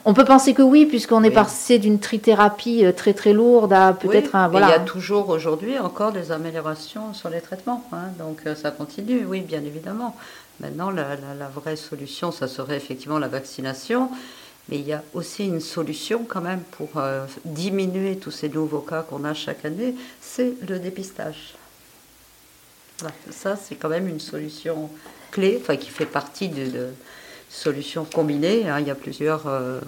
[0.07, 3.91] on peut penser que oui, puisqu'on est passé d'une trithérapie euh, très très lourde à
[3.91, 4.47] peut-être un.
[4.47, 4.67] Voilà.
[4.67, 7.83] Il y a toujours aujourd'hui encore des améliorations sur les traitements.
[7.91, 8.07] Hein.
[8.17, 10.15] donc euh, ça continue, oui, bien évidemment.
[10.61, 14.09] Maintenant, la, vraie solution, ça serait effectivement la vaccination.
[14.69, 18.79] Mais il y a aussi une solution quand même pour euh, diminuer tous ces nouveaux
[18.79, 21.55] cas qu'on a chaque année, c'est le dépistage.
[23.29, 24.89] Ça, c'est quand même une solution
[25.31, 26.87] clé, enfin, qui fait partie de
[27.49, 28.69] solutions combinées.
[28.69, 28.79] Hein.
[28.79, 29.79] Il y a plusieurs, euh,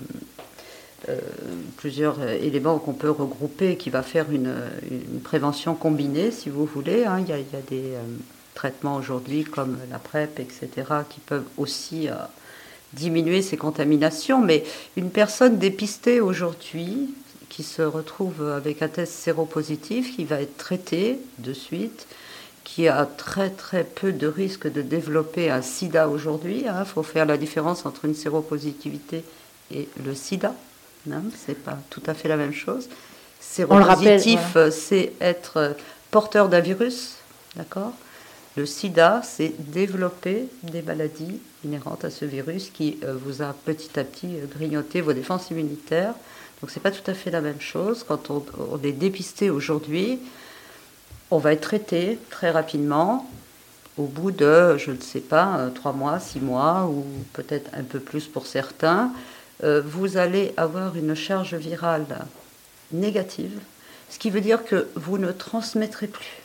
[1.10, 1.20] euh,
[1.78, 4.54] plusieurs éléments qu'on peut regrouper qui va faire une,
[5.24, 7.06] prévention combinée, si vous voulez.
[7.06, 7.20] Hein.
[7.20, 8.02] Il, y a, des euh,
[8.56, 10.70] traitements aujourd'hui comme la PrEP, etc.,
[11.10, 12.10] qui peuvent aussi
[12.94, 14.42] diminuer ces contaminations.
[14.42, 14.64] Mais
[14.98, 17.14] une personne dépistée aujourd'hui,
[17.50, 22.08] qui se retrouve avec un test séropositif, qui va être traitée de suite,
[22.70, 26.62] qui a très très peu de risque de développer un sida aujourd'hui.
[26.62, 26.86] Il hein.
[26.86, 29.24] faut faire la différence entre une séropositivité
[29.74, 30.54] et le sida.
[31.12, 31.24] Hein.
[31.36, 32.88] C'est pas tout à fait la même chose.
[33.40, 35.76] Séropositif, c'est être
[36.12, 37.16] porteur d'un virus,
[37.56, 37.94] d'accord
[38.56, 44.00] Le sida, c'est développer des maladies inhérentes à ce virus qui euh, vous a petit
[44.00, 46.14] à petit grignoté vos défenses immunitaires.
[46.62, 48.06] Donc c'est pas tout à fait la même chose.
[48.08, 48.44] Quand on
[48.84, 50.20] est dépisté aujourd'hui,
[51.32, 53.30] on va être traité très rapidement
[54.00, 57.84] au bout de, je ne sais pas, euh, trois mois, six mois, ou peut-être un
[57.84, 59.12] peu plus pour certains,
[59.64, 62.06] euh, vous allez avoir une charge virale
[62.94, 63.60] négative,
[64.10, 66.42] ce qui veut dire que vous ne transmettrez plus.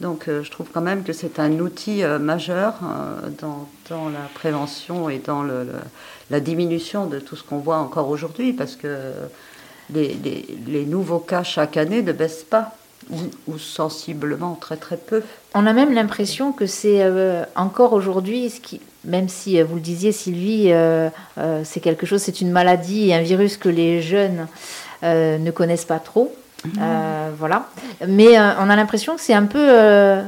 [0.00, 2.74] Donc euh, je trouve quand même que c'est un outil majeur
[3.38, 3.68] dans,
[4.08, 5.44] la prévention et dans
[6.30, 9.12] la diminution de tout ce qu'on voit encore aujourd'hui, parce que
[9.92, 12.74] les nouveaux cas chaque année ne baissent pas
[13.10, 15.22] ou, sensiblement très très peu.
[15.54, 19.76] On a même l'impression que c'est euh, encore aujourd'hui, ce qui, même si euh, vous
[19.76, 21.10] le disiez Sylvie, euh,
[21.64, 24.46] c'est quelque chose, c'est une maladie et un virus que les jeunes
[25.02, 26.34] ne connaissent pas trop.
[26.64, 26.80] Mmh.
[27.38, 27.68] voilà.
[28.08, 29.68] Mais on a l'impression que c'est un peu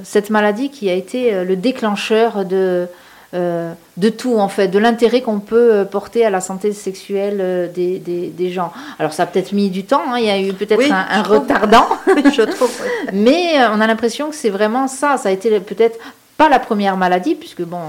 [0.04, 2.86] cette maladie qui a été le déclencheur de,
[3.34, 7.38] euh, de tout, en fait, de l'intérêt qu'on peut euh, porter à la santé sexuelle
[7.40, 8.72] euh, des, des, gens.
[8.98, 11.88] Alors, ça a peut-être mis du temps, hein, il y a eu peut-être un, retardant,
[12.06, 12.70] je trouve.
[13.12, 15.16] mais on a l'impression que c'est vraiment ça.
[15.16, 15.98] Ça a été peut-être
[16.36, 17.80] pas la première maladie, puisque bon,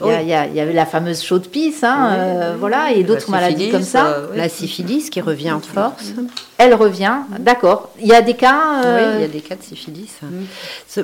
[0.00, 4.06] il y, avait la fameuse chaude pisse, hein, euh, voilà, et d'autres maladies comme ça.
[4.06, 6.12] Euh, la syphilis qui revient en force.
[6.58, 7.90] Elle revient, d'accord.
[8.00, 8.84] Il y a des cas.
[8.84, 10.18] Euh, oui, il y a des cas de syphilis.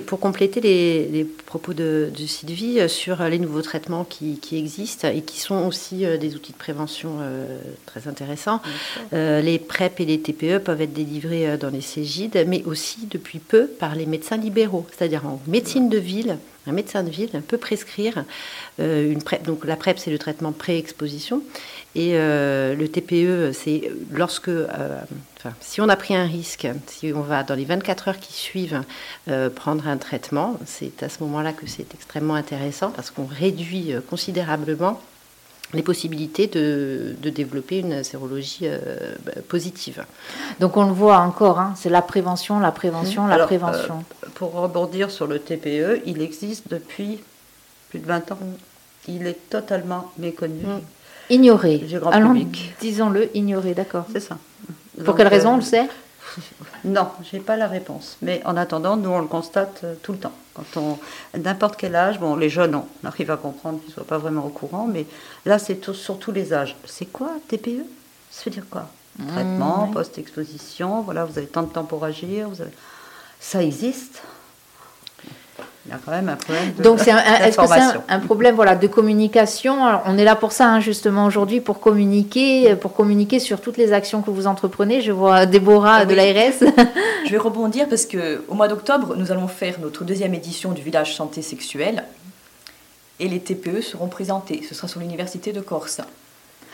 [0.06, 5.66] Pour compléter les, propos de, Sylvie sur les nouveaux traitements qui, existent et qui sont
[5.66, 7.10] aussi des outils de prévention
[7.86, 8.60] très intéressants,
[9.12, 13.66] les PrEP et les TPE peuvent être délivrés dans les Cégides, mais aussi depuis peu
[13.66, 16.38] par les médecins libéraux, c'est-à-dire en médecine de ville
[16.70, 18.24] un médecin de ville peut prescrire
[18.78, 19.42] euh, une PrEP.
[19.42, 21.42] Donc la PrEP, c'est le traitement pré-exposition.
[21.94, 25.00] Et euh, le TPE, c'est lorsque, euh,
[25.60, 28.82] si on a pris un risque, si on va dans les 24 heures qui suivent
[29.56, 35.00] prendre un traitement, c'est à ce moment-là que c'est extrêmement intéressant parce qu'on réduit considérablement
[35.72, 38.66] les possibilités de, développer une sérologie
[39.24, 40.04] bah, positive.
[40.58, 44.04] Donc on le voit encore, hein, c'est la prévention, la prévention, la prévention.
[44.34, 47.20] pour rebondir sur le TPE, il existe depuis
[47.90, 48.38] plus de 20 ans.
[49.08, 50.64] Il est totalement méconnu.
[50.64, 50.80] Mm.
[51.30, 51.84] Ignoré.
[52.80, 54.04] Disons-le, ignoré, d'accord.
[54.12, 54.38] C'est ça.
[55.04, 55.88] Pour quelle raison, on le sait?
[56.84, 58.16] Non, je n'ai pas la réponse.
[58.22, 60.32] Mais en attendant, nous, on le constate euh, tout le temps.
[60.74, 64.04] Quand on, n'importe quel âge, bon, les jeunes, on arrive à comprendre qu'ils ne soient
[64.04, 65.06] pas vraiment au courant, mais
[65.46, 66.76] là, c'est sur tous les âges.
[66.86, 67.84] C'est quoi TPE
[68.30, 68.88] Ça veut dire quoi?
[69.18, 72.62] Mmh, Traitement, post-exposition, voilà, vous avez tant de temps pour agir, vous
[73.40, 74.22] ça existe?
[75.90, 78.54] Il y a quand même un problème de Donc, c'est est-ce que c'est un, problème
[78.54, 79.76] voilà, de communication?
[80.06, 83.92] On est là pour ça, hein, justement, aujourd'hui, pour communiquer, pour communiquer sur toutes les
[83.92, 85.00] actions que vous entreprenez.
[85.00, 86.60] Je vois Déborah ah de l'ARS.
[87.26, 91.16] Je vais rebondir parce qu'au mois d'octobre, nous allons faire notre deuxième édition du village
[91.16, 92.04] santé sexuelle.
[93.18, 94.62] Et les TPE seront présentés.
[94.68, 96.00] Ce sera sur l'Université de Corse.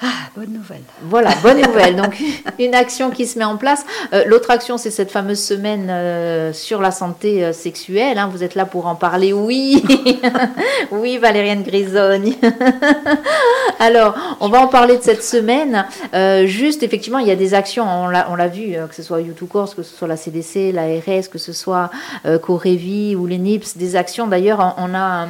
[0.02, 0.82] Ah, bonne nouvelle.
[1.04, 1.96] Voilà, bonne nouvelle.
[1.96, 2.22] Donc,
[2.58, 3.86] une action qui se met en place.
[4.12, 8.18] Euh, l'autre action, c'est cette fameuse semaine euh, sur la santé euh, sexuelle.
[8.18, 8.28] Hein.
[8.30, 9.32] Vous êtes là pour en parler.
[9.32, 9.82] Oui,
[10.90, 12.34] oui, Valériane Grisogne.
[13.78, 15.86] Alors, on va en parler de cette semaine.
[16.46, 19.74] juste, effectivement, il y a des actions, on l'a vu, que ce soit YouTube Course,
[19.74, 21.90] que ce soit la CDC, la RS, que ce soit
[22.42, 24.26] Corévi ou les NIPS, des actions.
[24.26, 25.28] D'ailleurs, on a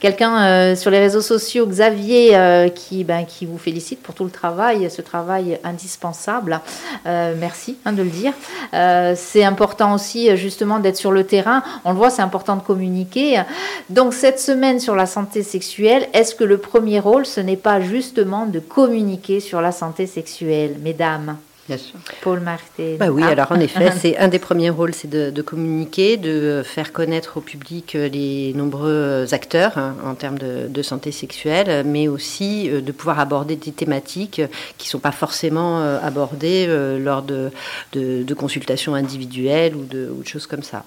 [0.00, 4.90] quelqu'un sur les réseaux sociaux, Xavier, qui, ben, qui vous félicite pour tout le travail,
[4.90, 6.60] ce travail indispensable.
[7.06, 8.32] Euh, merci hein, de le dire.
[8.74, 11.62] Euh, c'est important aussi justement d'être sur le terrain.
[11.84, 13.42] On le voit, c'est important de communiquer.
[13.90, 17.80] Donc cette semaine sur la santé sexuelle, est-ce que le premier rôle, ce n'est pas
[17.80, 21.36] justement de communiquer sur la santé sexuelle, mesdames?
[21.68, 21.94] Bien sûr.
[22.22, 22.96] Paul Martin.
[22.98, 23.30] Bah oui, ah.
[23.30, 27.40] alors en effet, c'est un des premiers rôles, c'est de, communiquer, de faire connaître au
[27.40, 32.90] public euh, les nombreux acteurs hein, en termes de, santé sexuelle, mais aussi euh, de
[32.90, 34.42] pouvoir aborder des thématiques
[34.76, 36.66] qui ne sont pas forcément euh, abordées
[36.98, 37.50] lors de,
[37.92, 40.84] de, consultations individuelles ou de, choses comme ça.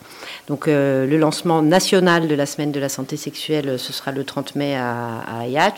[0.48, 4.56] Donc le lancement national de la semaine de la santé sexuelle, ce sera le 30
[4.56, 5.72] mai à, à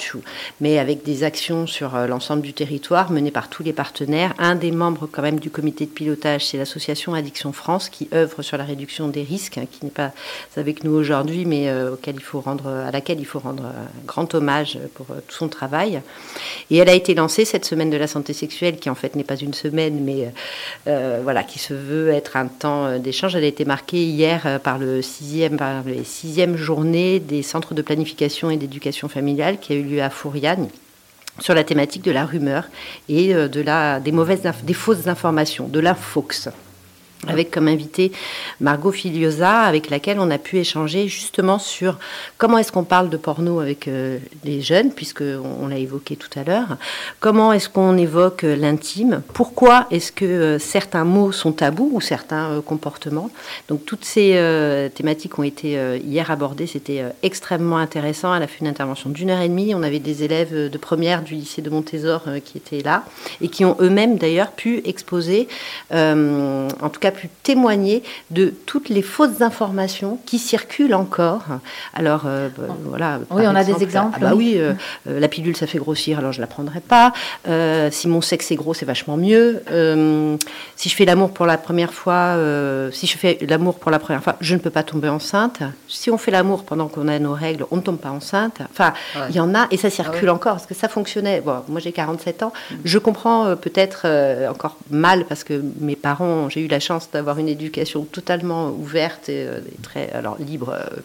[0.61, 4.33] mais avec des actions sur l'ensemble du territoire menées par tous les partenaires.
[4.39, 8.41] Un des membres quand même du comité de pilotage, c'est l'association Addiction France qui œuvre
[8.41, 10.11] sur la réduction des risques, hein, qui n'est pas
[10.55, 15.19] avec nous aujourd'hui, mais euh, à laquelle il faut rendre un grand hommage pour euh,
[15.27, 16.01] tout son travail.
[16.71, 19.23] Et elle a été lancée cette semaine de la santé sexuelle, qui en fait n'est
[19.23, 20.31] pas une semaine, mais
[20.87, 23.35] euh, voilà, qui se veut être un temps d'échange.
[23.35, 27.81] Elle a été marquée hier par le sixième, par les sixième journée des centres de
[27.81, 30.67] planification et d'éducation familiale qui a eu lieu à Fouriane
[31.39, 32.65] sur la thématique de la rumeur
[33.09, 36.49] et euh, de la, des, mauvaises, des fausses informations, de la fox
[37.25, 38.11] avec comme invité
[38.61, 41.97] Margot Filiosa, avec laquelle on a pu échanger justement sur
[42.37, 46.29] comment est-ce qu'on parle de porno avec euh, les jeunes, puisque on, l'a évoqué tout
[46.39, 46.77] à l'heure,
[47.19, 52.01] comment est-ce qu'on évoque euh, l'intime, pourquoi est-ce que euh, certains mots sont tabous ou
[52.01, 53.31] certains comportements?
[53.67, 54.37] Donc toutes ces
[54.93, 58.33] thématiques ont été hier abordées, c'était extrêmement intéressant.
[58.35, 59.73] Elle a fait une intervention d'une heure et demie.
[59.75, 63.03] On avait des élèves de première du lycée de Montésor qui étaient là
[63.41, 65.47] et qui ont eux-mêmes d'ailleurs pu exposer,
[65.91, 71.43] en tout cas pu témoigner de toutes les fausses informations qui circulent encore.
[71.93, 73.19] Alors, euh, bah, voilà.
[73.29, 74.17] Oui, on a des exemples.
[74.21, 74.73] Ah bah oui, euh,
[75.07, 77.13] euh, la pilule, ça fait grossir, alors je la prendrai pas.
[77.91, 79.61] si mon sexe est gros, c'est vachement mieux.
[80.75, 82.35] si je fais l'amour pour la première fois,
[82.91, 85.59] si je fais l'amour pour la première fois, je ne peux pas tomber enceinte.
[85.87, 88.61] Si on fait l'amour pendant qu'on a nos règles, on ne tombe pas enceinte.
[88.71, 88.93] Enfin,
[89.29, 91.41] il y en a, et ça circule ah encore, parce que ça fonctionnait.
[91.41, 92.53] Bon, moi, j'ai 47 ans.
[92.71, 92.75] Mm.
[92.83, 94.07] Je comprends peut-être
[94.49, 99.29] encore mal, parce que mes parents, j'ai eu la chance d'avoir une éducation totalement ouverte
[99.29, 100.99] et, euh, très alors libre euh,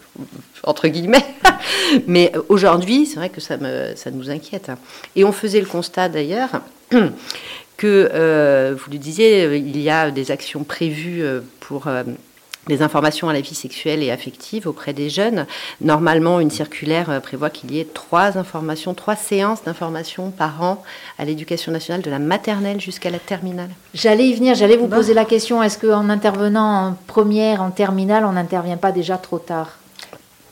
[0.63, 1.25] entre guillemets.
[2.07, 4.71] Mais aujourd'hui, c'est vrai que ça, me, ça nous inquiète.
[5.17, 6.63] Et on faisait le constat d'ailleurs
[7.77, 11.25] que, euh, vous le disiez, il y a des actions prévues
[11.61, 11.89] pour
[12.69, 15.47] des informations à la vie sexuelle et affective auprès des jeunes.
[15.81, 20.83] Normalement, une circulaire euh, prévoit qu'il y ait trois informations, trois séances d'information par an
[21.19, 23.71] à l'éducation nationale, de la maternelle jusqu'à la terminale.
[23.95, 28.25] J'allais y venir, j'allais vous poser la question, est-ce qu'en intervenant en première, en terminale,
[28.25, 29.79] on n'intervient pas déjà trop tard?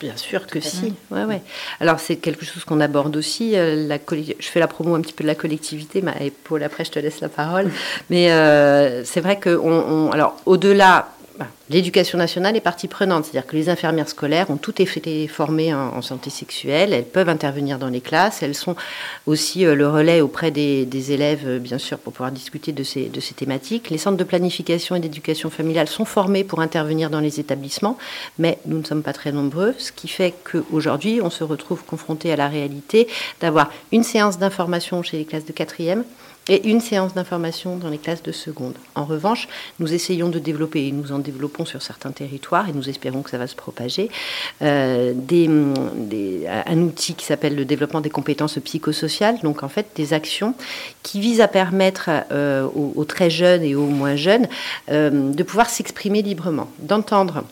[0.01, 0.95] Bien sûr que si.
[1.11, 1.43] Ouais, ouais.
[1.79, 3.55] Alors c'est quelque chose qu'on aborde aussi.
[3.55, 6.63] Euh, la je fais la promo un petit peu de la collectivité, mais et Paul
[6.63, 7.69] après je te laisse la parole.
[8.09, 11.09] Mais euh, c'est vrai que on alors au-delà
[11.69, 16.01] L'éducation nationale est partie prenante, c'est-à-dire que les infirmières scolaires ont toutes été formées en,
[16.01, 18.75] santé sexuelle, elles peuvent intervenir dans les classes, elles sont
[19.25, 23.05] aussi euh, le relais auprès des, élèves, euh, bien sûr, pour pouvoir discuter de ces,
[23.05, 23.89] de ces thématiques.
[23.89, 27.97] Les centres de planification et d'éducation familiale sont formés pour intervenir dans les établissements,
[28.37, 32.33] mais nous ne sommes pas très nombreux, ce qui fait qu'aujourd'hui, on se retrouve confronté
[32.33, 33.07] à la réalité
[33.39, 36.03] d'avoir une séance d'information chez les classes de quatrième,
[36.49, 38.73] et une séance d'information dans les classes de seconde.
[38.95, 39.47] En revanche,
[39.79, 43.29] nous essayons de développer, et nous en développons sur certains territoires, et nous espérons que
[43.29, 44.09] ça va se propager,
[44.61, 45.13] euh,
[46.65, 50.55] un outil qui s'appelle le développement des compétences psychosociales, donc en fait des actions
[51.03, 54.47] qui visent à permettre euh, aux, très jeunes et aux moins jeunes
[54.89, 57.43] euh, de pouvoir s'exprimer librement, d'entendre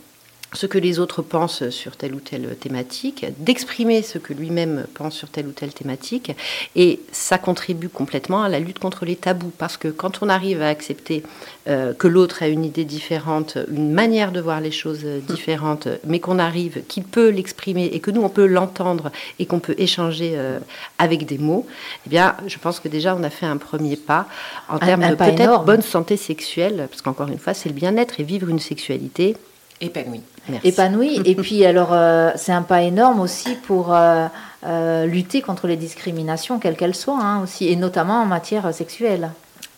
[0.54, 5.16] ce que les autres pensent sur telle ou telle thématique, d'exprimer ce que lui-même pense
[5.16, 6.32] sur telle ou telle thématique,
[6.76, 10.62] et ça contribue complètement à la lutte contre les tabous, parce que quand on arrive
[10.62, 11.24] à accepter
[11.68, 16.20] euh, que l'autre a une idée différente, une manière de voir les choses différentes, mais
[16.20, 20.34] qu'on arrive, qu'il peut l'exprimer, et que nous, on peut l'entendre, et qu'on peut échanger
[20.36, 20.60] euh,
[20.98, 21.68] avec des mots,
[22.08, 24.28] eh bien, je pense que déjà, on a fait un premier pas
[24.68, 28.24] en termes de peut-être bonne santé sexuelle, parce qu'encore une fois, c'est le bien-être et
[28.24, 29.36] vivre une sexualité
[29.82, 30.22] épanouie
[30.64, 31.22] épanoui.
[31.26, 34.28] et puis, alors, euh, c'est un pas énorme aussi pour euh,
[34.66, 39.32] euh, lutter contre les discriminations, quelles qu'elles soient, hein, aussi, et notamment en matière sexuelle.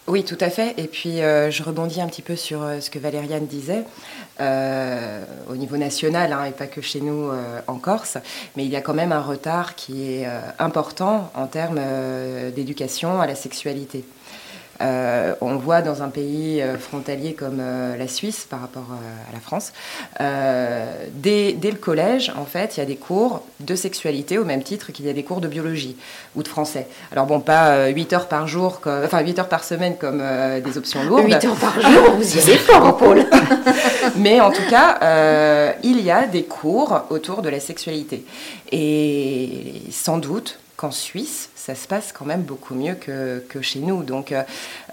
[0.07, 0.73] Oui, tout à fait.
[0.77, 3.85] Et puis, je rebondis un petit peu sur ce que Valériane disait.
[4.39, 7.29] au niveau national, hein, et pas que chez nous
[7.67, 8.17] en Corse,
[8.57, 11.79] mais il y a quand même un retard qui est important en termes
[12.53, 14.03] d'éducation à la sexualité.
[14.81, 19.33] Euh, on voit dans un pays euh, frontalier comme euh, la Suisse par rapport à
[19.33, 19.71] la France,
[20.19, 24.91] dès, le collège, en fait, il y a des cours de sexualité au même titre
[24.91, 25.95] qu'il y a des cours de biologie
[26.35, 26.87] ou de français.
[27.11, 30.21] Alors bon, pas 8 heures par jour, enfin 8 heures par semaine comme
[30.63, 31.25] des options lourdes.
[31.25, 33.25] 8 heures par jour, vous y allez fort, Paul.
[34.17, 38.25] Mais en tout cas, il y a des cours autour de la sexualité.
[38.71, 44.01] Et sans doute, qu'en Suisse, ça se passe quand même beaucoup mieux que, chez nous.
[44.01, 44.41] Donc, euh,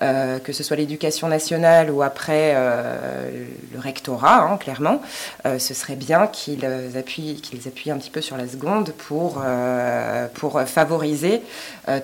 [0.03, 5.01] euh, que ce soit l'éducation nationale ou après euh, le rectorat, hein, clairement,
[5.47, 6.67] ce serait bien qu'ils
[6.97, 9.43] appuient, appuient un petit peu sur la seconde pour,
[10.35, 11.41] pour favoriser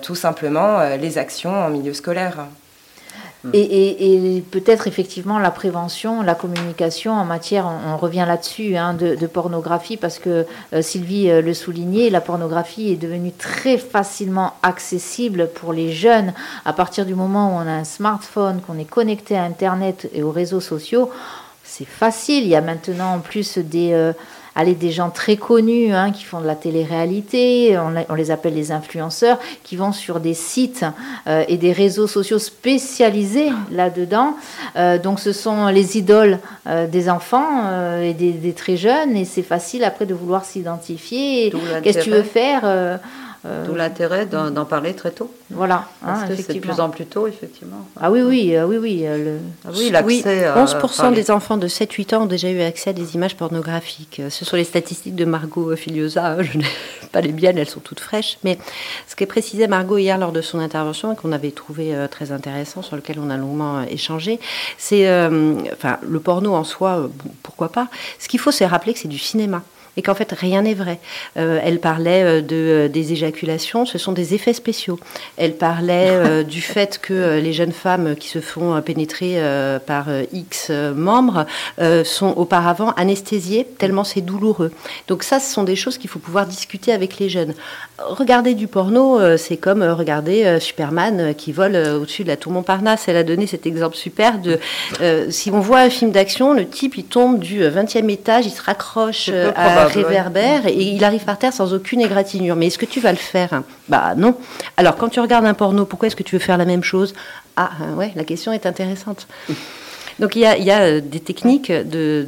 [0.01, 2.47] tout simplement les actions en milieu scolaire.
[3.53, 9.97] Et, peut-être effectivement la prévention, la communication en matière, on, revient là-dessus, hein, de, pornographie,
[9.97, 15.73] parce que euh, Sylvie euh, le soulignait, la pornographie est devenue très facilement accessible pour
[15.73, 16.33] les jeunes.
[16.65, 20.23] À partir du moment où on a un smartphone, qu'on est connecté à Internet et
[20.23, 21.09] aux réseaux sociaux,
[21.63, 22.43] c'est facile.
[22.43, 23.93] Il y a maintenant en plus des...
[23.93, 24.13] Euh,
[24.55, 27.77] allez, des gens très connus hein, qui font de la télé-réalité,
[28.09, 30.85] on, les appelle les influenceurs, qui vont sur des sites
[31.27, 34.35] euh, et des réseaux sociaux spécialisés là-dedans.
[34.77, 39.25] Euh, donc ce sont les idoles euh, des enfants et des, des, très jeunes, et
[39.25, 41.53] c'est facile après de vouloir s'identifier.
[41.83, 42.97] Qu'est-ce que tu veux faire euh,
[43.65, 45.31] D'où l'intérêt d'en parler très tôt.
[45.51, 47.87] Voilà, parce hein, que c'est de plus en plus tôt, effectivement.
[47.99, 49.03] Ah oui, oui, euh, oui, oui.
[49.05, 50.51] Euh, ah oui, l'accès.
[50.55, 54.23] 11% des enfants de 7-8 ans ont déjà eu accès à des images pornographiques.
[54.29, 56.31] Ce sont les statistiques de Margot Filiosa.
[56.31, 56.65] Hein, je n'ai
[57.11, 58.39] pas les miennes, elles sont toutes fraîches.
[58.43, 58.57] Mais
[59.07, 62.81] ce que précisait Margot hier lors de son intervention et qu'on avait trouvé très intéressant,
[62.81, 64.39] sur lequel on a longuement échangé,
[64.79, 65.07] c'est,
[65.71, 67.07] enfin, le porno en soi,
[67.43, 67.87] pourquoi pas.
[68.17, 69.61] Ce qu'il faut, c'est rappeler que c'est du cinéma
[69.97, 70.99] et qu'en fait rien n'est vrai.
[71.37, 74.99] Euh, elle parlait euh, de, euh, des éjaculations, ce sont des effets spéciaux.
[75.37, 79.39] Elle parlait du fait que les jeunes femmes qui se font pénétrer
[79.85, 81.45] par X membres
[82.03, 84.71] sont auparavant anesthésiées tellement c'est douloureux.
[85.07, 87.53] Donc ça, ce sont des choses qu'il faut pouvoir discuter avec les jeunes.
[87.99, 93.07] Regarder du porno, c'est comme regarder Superman qui vole au-dessus de la tour Montparnasse.
[93.07, 94.59] Elle a donné cet exemple super de
[95.29, 98.61] si on voit un film d'action, le type il tombe du 20e étage, il se
[98.61, 102.55] raccroche à réverbère et il arrive par terre sans aucune égratignure.
[102.55, 103.61] Mais est-ce que tu vas le faire?
[103.89, 104.35] Bah non.
[104.77, 107.13] Alors quand tu regardes un porno, pourquoi est-ce que tu veux faire la même chose?
[107.55, 109.27] Ah ouais, la question est intéressante.
[110.19, 112.25] Donc il y a, euh, des techniques de,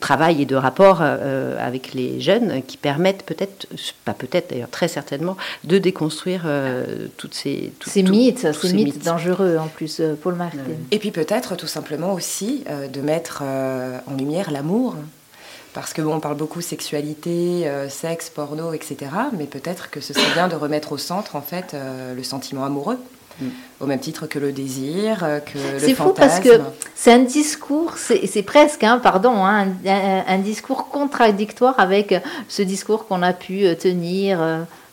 [0.00, 3.66] travail et de rapport euh, avec les jeunes qui permettent peut-être,
[4.04, 9.58] pas peut-être d'ailleurs très certainement, de déconstruire euh, toutes ces, ces mythes, ces, mythes, dangereux
[9.58, 10.58] en plus, Paul Martin.
[10.90, 14.96] Et puis peut-être tout simplement aussi de mettre en lumière l'amour.
[15.74, 19.10] Parce que bon, on parle beaucoup sexualité, euh, sexe, porno, etc.
[19.36, 22.64] Mais peut-être que ce serait bien de remettre au centre en fait euh, le sentiment
[22.64, 22.98] amoureux.
[23.40, 23.46] Mm.
[23.80, 26.60] Au même titre que le désir, euh, que le C'est fou parce que
[26.94, 32.14] c'est un discours, c'est presque, hein, pardon, hein, un, discours contradictoire avec
[32.48, 34.38] ce discours qu'on a pu tenir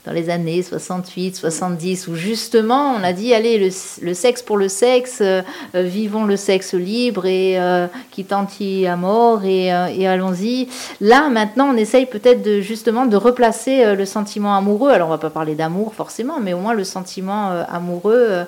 [0.06, 3.72] dans les années 68, 70, où justement on a dit allez,
[4.02, 5.44] le, sexe pour le sexe, euh,
[5.76, 8.26] euh, vivons le sexe libre et euh, qui
[8.88, 10.70] à mort et, et allons-y.
[11.02, 14.90] Là maintenant on essaye peut-être de, justement de replacer le sentiment amoureux.
[14.90, 18.46] Alors on va pas parler d'amour forcément, mais au moins le sentiment amoureux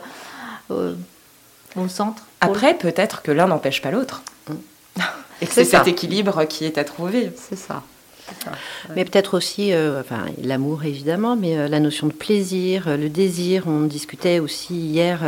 [0.70, 2.24] au centre.
[2.42, 4.24] Après, peut-être que l'un n'empêche pas l'autre.
[5.42, 7.32] Et que c'est cet équilibre qui est à trouver.
[7.36, 7.84] C'est ça.
[8.96, 13.10] Mais peut-être aussi, euh, enfin, l'amour évidemment, mais euh, la notion de plaisir, euh, le
[13.10, 13.64] désir.
[13.68, 15.20] On discutait aussi hier,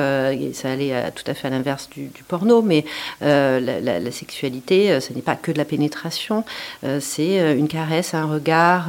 [0.54, 2.86] ça allait tout à fait à l'inverse du, porno, mais
[3.22, 6.44] la, sexualité, ce n'est pas que de la pénétration,
[7.00, 8.88] c'est une caresse, un regard,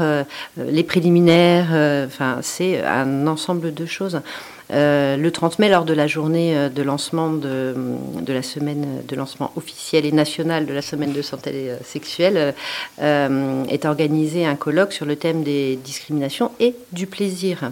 [0.56, 4.20] les préliminaires, enfin, c'est un ensemble de choses.
[4.70, 7.74] Le 30 mai, lors de la journée de lancement de,
[8.20, 12.54] de, la semaine de lancement officiel et national de la semaine de santé sexuelle,
[12.98, 17.70] est organisé un colloque sur le thème des discriminations et du plaisir.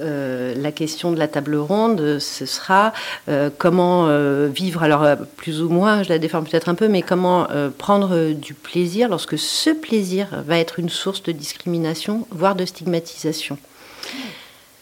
[0.00, 2.92] Euh, la question de la table ronde, ce sera
[3.28, 5.04] euh, comment euh, vivre, alors
[5.36, 7.46] plus ou moins, je la déforme peut-être un peu, mais comment
[7.78, 13.58] prendre du plaisir lorsque ce plaisir va être une source de discrimination, voire de stigmatisation.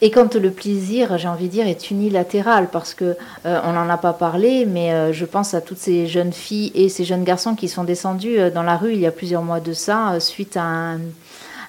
[0.01, 3.97] Et quand le plaisir, j'ai envie de dire, est unilatéral, parce que on n'en a
[3.97, 7.67] pas parlé, mais je pense à toutes ces jeunes filles et ces jeunes garçons qui
[7.67, 10.99] sont descendus dans la rue il y a plusieurs mois de ça, suite à un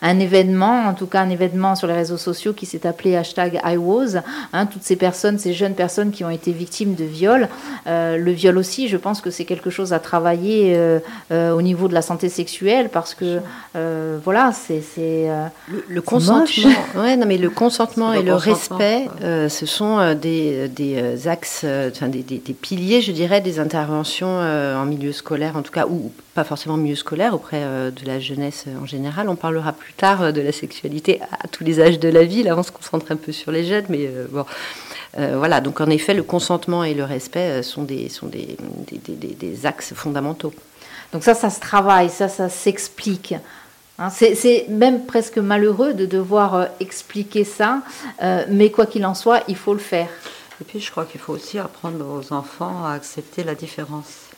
[0.02, 3.60] un événement, en tout cas un événement sur les réseaux sociaux qui s'est appelé hashtag
[3.64, 4.22] IWAS.
[4.52, 7.48] Hein, toutes ces personnes, ces jeunes personnes qui ont été victimes de viol.
[7.86, 10.98] Euh, le viol aussi, je pense que c'est quelque chose à travailler euh,
[11.32, 13.40] euh, au niveau de la santé sexuelle parce que
[14.24, 14.82] voilà, c'est
[15.88, 16.70] le, consentement.
[16.96, 22.22] Ouais, non, mais le consentement et le respect, ce sont des, des axes, enfin, des,
[22.22, 26.44] des, des, piliers, je dirais, des interventions en milieu scolaire, en tout cas, ou pas
[26.44, 29.28] forcément milieu scolaire, auprès de la jeunesse en général.
[29.28, 32.42] On parlera plus tard euh, de la sexualité à tous les âges de la vie.
[32.42, 34.46] Là, on se concentre un peu sur les jeunes, mais euh, bon.
[35.18, 38.56] Euh, voilà, donc en effet, le consentement et le respect sont des, sont des,
[38.90, 40.54] des, axes fondamentaux.
[41.12, 43.34] Donc ça, ça se travaille, ça, ça s'explique.
[43.98, 47.82] Hein, c'est même presque malheureux de devoir expliquer ça,
[48.48, 50.08] mais quoi qu'il en soit, il faut le faire.
[50.60, 54.29] Et puis je crois qu'il faut aussi apprendre aux enfants à accepter la différence.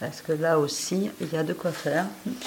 [0.00, 2.06] Parce que là aussi, il y a de quoi faire.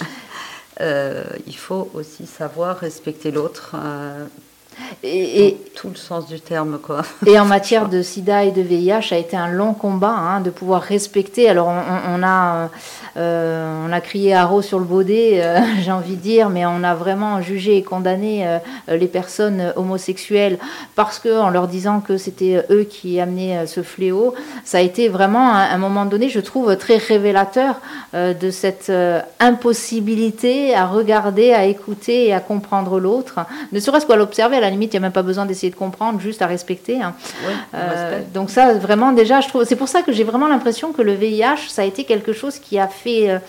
[0.81, 3.75] Euh, il faut aussi savoir respecter l'autre.
[3.75, 4.25] Euh,
[5.03, 7.03] et, tout le sens du terme quoi.
[7.25, 10.41] Et en matière de SIDA et de VIH, ça a été un long combat hein,
[10.41, 11.49] de pouvoir respecter.
[11.49, 12.69] Alors on, a
[13.15, 15.41] euh, on a crié haro sur le baudet,
[15.81, 18.59] j'ai envie de dire, mais on a vraiment jugé et condamné
[18.89, 20.57] les personnes homosexuelles
[20.95, 24.33] parce que en leur disant que c'était eux qui amenaient ce fléau,
[24.65, 27.75] ça a été vraiment à un moment donné, je trouve très révélateur
[28.13, 28.91] de cette
[29.39, 33.39] impossibilité à regarder, à écouter et à comprendre l'autre,
[33.71, 35.75] ne serait-ce qu'à l'observer à la limite, il n'y a même pas besoin d'essayer de
[35.75, 37.01] comprendre, juste à respecter.
[37.01, 37.13] Hein.
[37.73, 41.01] Euh, donc ça, vraiment, déjà, je trouve, c'est pour ça que j'ai vraiment l'impression que
[41.01, 43.39] le VIH, ça a été quelque chose qui a fait euh,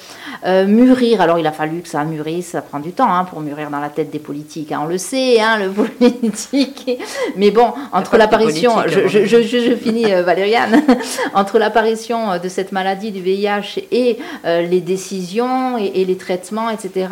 [0.46, 1.20] euh, mûrir.
[1.20, 3.80] Alors, il a fallu que ça mûrisse, ça prend du temps hein, pour mûrir dans
[3.80, 4.72] la tête des politiques.
[4.72, 4.80] Hein.
[4.84, 6.98] On le sait, le politique.
[7.36, 10.82] Mais bon, entre l'apparition, je, je, finis, Valériane,
[11.34, 17.08] entre l'apparition de cette maladie du VIH et les décisions et, et, les traitements, etc.,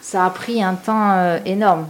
[0.00, 1.86] ça a pris un temps énorme.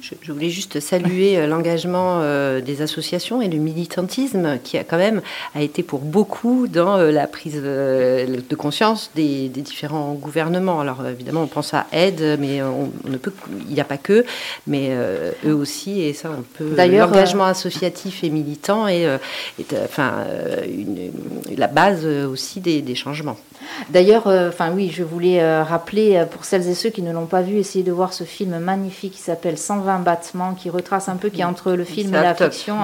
[0.00, 4.96] Je, voulais juste saluer euh, l'engagement euh, des associations et le militantisme qui a quand
[4.96, 5.20] même
[5.54, 10.80] a été pour beaucoup dans euh, la prise de conscience des, différents gouvernements.
[10.80, 13.32] Alors évidemment, on pense à aide, mais on, ne peut,
[13.68, 14.24] il n'y a pas que,
[14.66, 14.94] mais
[15.44, 16.74] eux aussi, et ça, on peut.
[16.76, 19.08] D'ailleurs, l'engagement associatif et militant est,
[19.84, 20.24] enfin,
[21.56, 23.38] la base aussi des changements.
[23.90, 27.56] D'ailleurs, enfin oui, je voulais rappeler pour celles et ceux qui ne l'ont pas vu,
[27.56, 31.40] essayer de voir ce film magnifique qui s'appelle 120 battements, qui retrace un peu, qui
[31.40, 32.76] est entre le film et la fiction.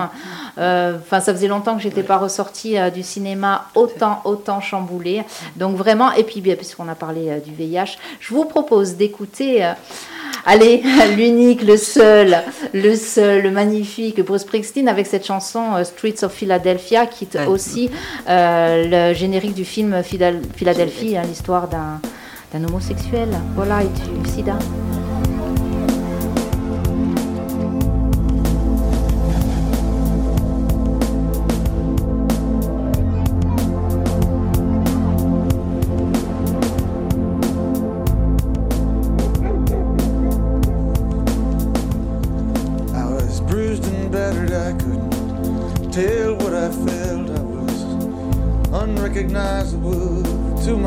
[0.56, 5.22] Enfin, ça faisait longtemps que j'étais pas ressortie du cinéma autant, autant chamboulée.
[5.56, 9.72] Donc vraiment, et puis bien, puisqu'on a parlé du VIH, je vous propose d'écouter.
[10.44, 10.82] Allez,
[11.16, 12.36] l'unique, le seul,
[12.72, 17.46] le seul, le magnifique Bruce Springsteen avec cette chanson euh, Streets of Philadelphia qui est
[17.46, 17.90] aussi
[18.28, 23.28] euh, le générique du film Philadelphie, hein, l'histoire d'un homosexuel.
[23.54, 24.58] Voilà, et du sida.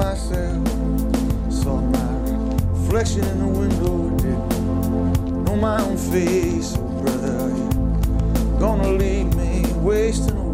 [0.06, 0.68] myself.
[1.50, 2.14] Saw my
[2.74, 6.76] reflection in the window, didn't know my own face.
[6.78, 10.45] Oh, brother, you're gonna leave me wasting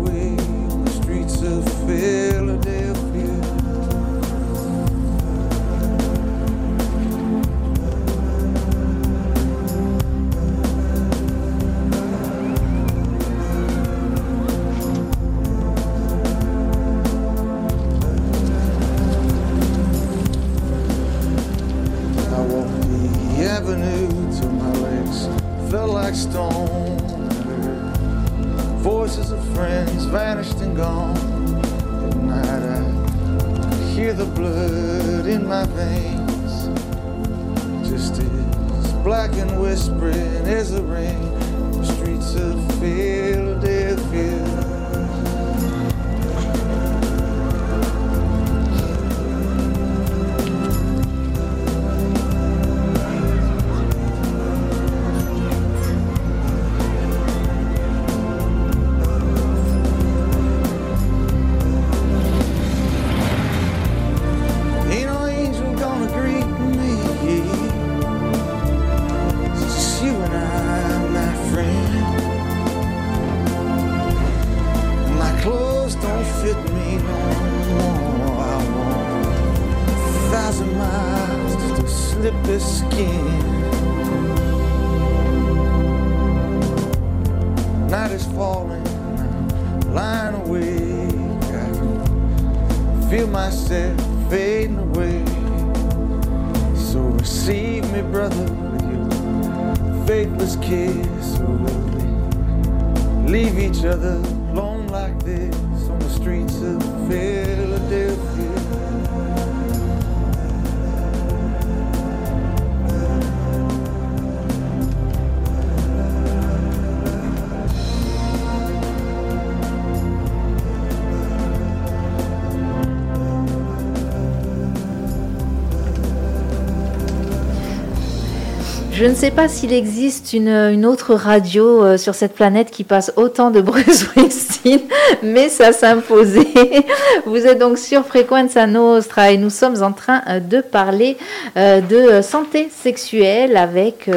[129.22, 133.51] sais pas s'il existe une, une autre radio euh, sur cette planète qui passe autant
[133.51, 134.80] de Bruce Springsteen,
[135.22, 136.47] mais ça s'imposait.
[137.28, 141.17] Vous êtes donc sur Frequenza Nostra et nous sommes en train euh, de parler
[141.55, 144.09] euh, de santé sexuelle avec,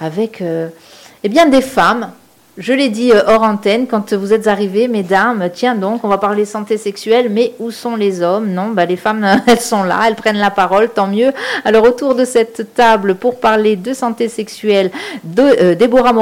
[0.00, 2.10] avec eh bien, des femmes
[2.58, 5.48] je l'ai dit euh, hors antenne quand vous êtes arrivés, mesdames.
[5.52, 8.50] Tiens donc, on va parler santé sexuelle, mais où sont les hommes?
[8.50, 11.32] Non, bah, les femmes, elles sont là, elles prennent la parole, tant mieux.
[11.64, 14.90] Alors autour de cette table pour parler de santé sexuelle,
[15.22, 16.12] de euh, Déborah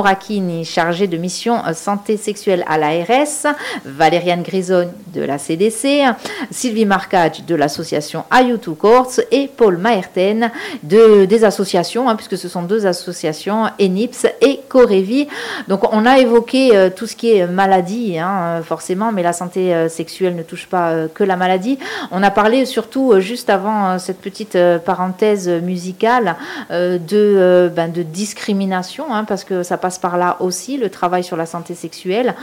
[0.64, 3.54] chargée de mission euh, santé sexuelle à l'ARS,
[3.86, 6.02] Valériane Grisogne de la CDC,
[6.50, 10.50] Sylvie Marcage de l'association IU2 Courts et Paul Maerten
[10.82, 15.28] de, des associations, hein, puisque ce sont deux associations, ENIPS et Corevi.
[15.68, 19.74] Donc on a évoqué euh, tout ce qui est maladie, hein, forcément, mais la santé
[19.74, 21.78] euh, sexuelle ne touche pas euh, que la maladie.
[22.10, 26.36] On a parlé surtout, juste avant cette petite parenthèse musicale,
[26.70, 31.36] de, ben, de discrimination, hein, parce que ça passe par là aussi, le travail sur
[31.36, 32.34] la santé sexuelle.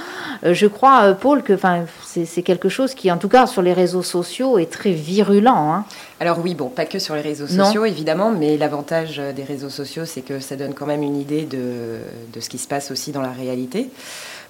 [0.43, 1.57] Je crois, Paul, que
[2.05, 5.71] c'est quelque chose qui, en tout cas sur les réseaux sociaux, est très virulent.
[5.71, 5.85] Hein.
[6.19, 7.65] Alors oui, bon, pas que sur les réseaux Non.
[7.65, 11.19] sociaux, évidemment, mais l'avantage euh, des réseaux sociaux, c'est que ça donne quand même une
[11.19, 11.97] idée de,
[12.33, 13.89] de ce qui se passe aussi dans la réalité.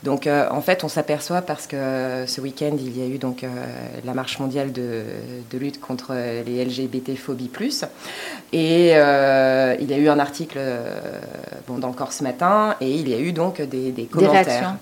[0.04, 3.18] Donc euh, en fait, on s'aperçoit parce que euh, ce week-end, il y a eu
[3.18, 3.48] donc euh,
[4.04, 5.04] la marche mondiale de,
[5.50, 7.86] de lutte contre les LGBT-phobies plus,
[8.52, 10.60] et euh, il y a eu un article
[11.68, 14.76] bon, dans le corps ce matin, et il y a eu donc des, des commentaires.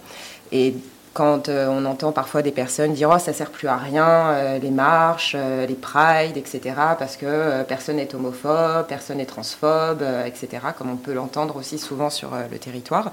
[0.52, 0.74] Et
[1.14, 4.60] quand euh, on entend parfois des personnes dire oh ça sert plus à rien euh,
[4.60, 6.76] les marches, euh, les prides, etc.
[6.98, 10.68] parce que personne n'est homophobe, personne n'est transphobe, etc.
[10.78, 13.12] Comme on peut l'entendre aussi souvent sur le territoire.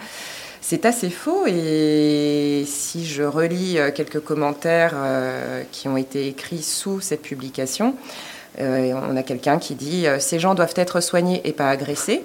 [0.60, 4.94] C'est assez faux et si je relis quelques commentaires
[5.70, 7.94] qui ont été écrits sous cette publication,
[8.58, 12.24] on a quelqu'un qui dit ces gens doivent être soignés et pas agressés.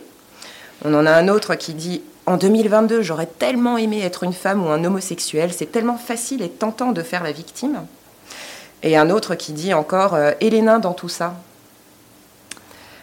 [0.84, 4.65] On en a un autre qui dit En 2022, j'aurais tellement aimé être une femme
[4.65, 7.86] ou un homosexuel, c'est tellement facile et tentant de faire la victime.
[8.82, 11.36] Et un autre qui dit encore euh, Et les nains dans tout ça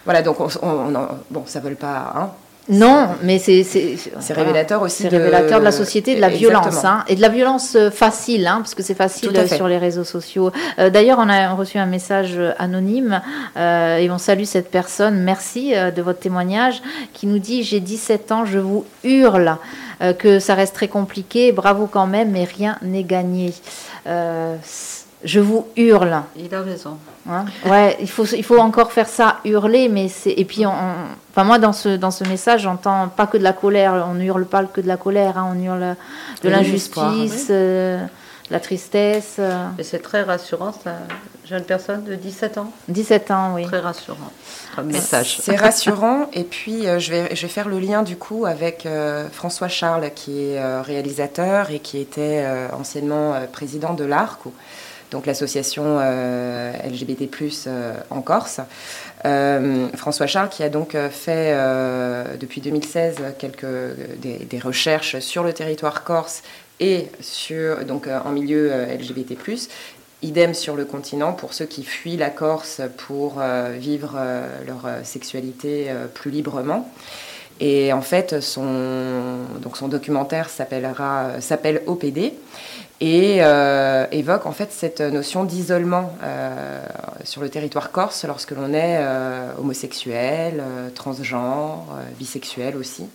[0.04, 2.12] Voilà, donc on, on- bon, ça ne veut pas.
[2.16, 2.30] Hein,
[2.70, 5.02] Non, mais c'est c'est révélateur aussi.
[5.02, 8.46] C'est révélateur de la société, de la violence, hein, et de la violence euh, facile,
[8.46, 10.52] hein, parce que c'est facile euh, sur les réseaux sociaux.
[10.78, 13.20] Euh, D'ailleurs, on a reçu un message anonyme
[13.56, 15.22] euh, et on salue cette personne.
[15.22, 19.56] Merci euh, de votre témoignage qui nous dit j'ai 17 ans, je vous hurle
[20.02, 21.52] euh, que ça reste très compliqué.
[21.52, 23.52] Bravo quand même, mais rien n'est gagné.
[25.22, 26.22] Je vous hurle.
[26.36, 26.96] Il a raison.
[27.28, 30.30] Hein ouais, il faut, il faut encore faire ça, hurler, mais c'est.
[30.32, 33.42] Et puis, on, on- enfin, moi, dans ce, dans ce message, j'entends pas que de
[33.42, 35.94] la colère, on ne hurle pas que de la colère, hein, on hurle
[36.42, 39.36] de l'injustice, euh, de la tristesse.
[39.38, 39.66] euh.
[39.78, 40.92] Et c'est très rassurant, une
[41.48, 42.72] jeune personne de 17 ans.
[42.88, 43.64] 17 ans, oui.
[43.66, 44.30] Très rassurant
[44.74, 45.38] comme message.
[45.42, 46.30] C'est rassurant.
[46.32, 49.68] Et puis, euh, je, vais, je vais faire le lien du coup avec euh, François
[49.68, 54.52] Charles, qui est euh, réalisateur et qui était euh, anciennement euh, président de l'ARC, ou-
[55.10, 57.28] donc l'association euh, LGBT,
[57.66, 58.60] euh, en Corse.
[59.24, 61.54] Euh, François Charles, qui a donc fait
[62.38, 63.66] depuis 2016 quelques,
[64.18, 66.42] des, recherches sur le territoire corse
[66.78, 69.34] et sur, donc, en milieu LGBT.
[70.22, 73.42] Idem sur le continent pour ceux qui fuient la Corse pour
[73.78, 74.18] vivre
[74.66, 76.90] leur sexualité plus librement.
[77.58, 82.32] Et en fait, son, donc son documentaire s'appelle OPD
[83.00, 86.84] et euh, évoque en fait cette notion d'isolement euh,
[87.24, 90.62] sur le territoire corse lorsque l'on est euh, homosexuel,
[90.94, 91.86] transgenre,
[92.18, 93.06] bisexuel aussi.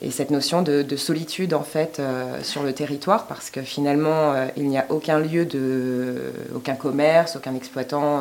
[0.00, 2.00] Et cette notion de, de solitude en fait
[2.44, 7.56] sur le territoire parce que finalement il n'y a aucun lieu de, aucun commerce, aucun
[7.56, 8.20] exploitant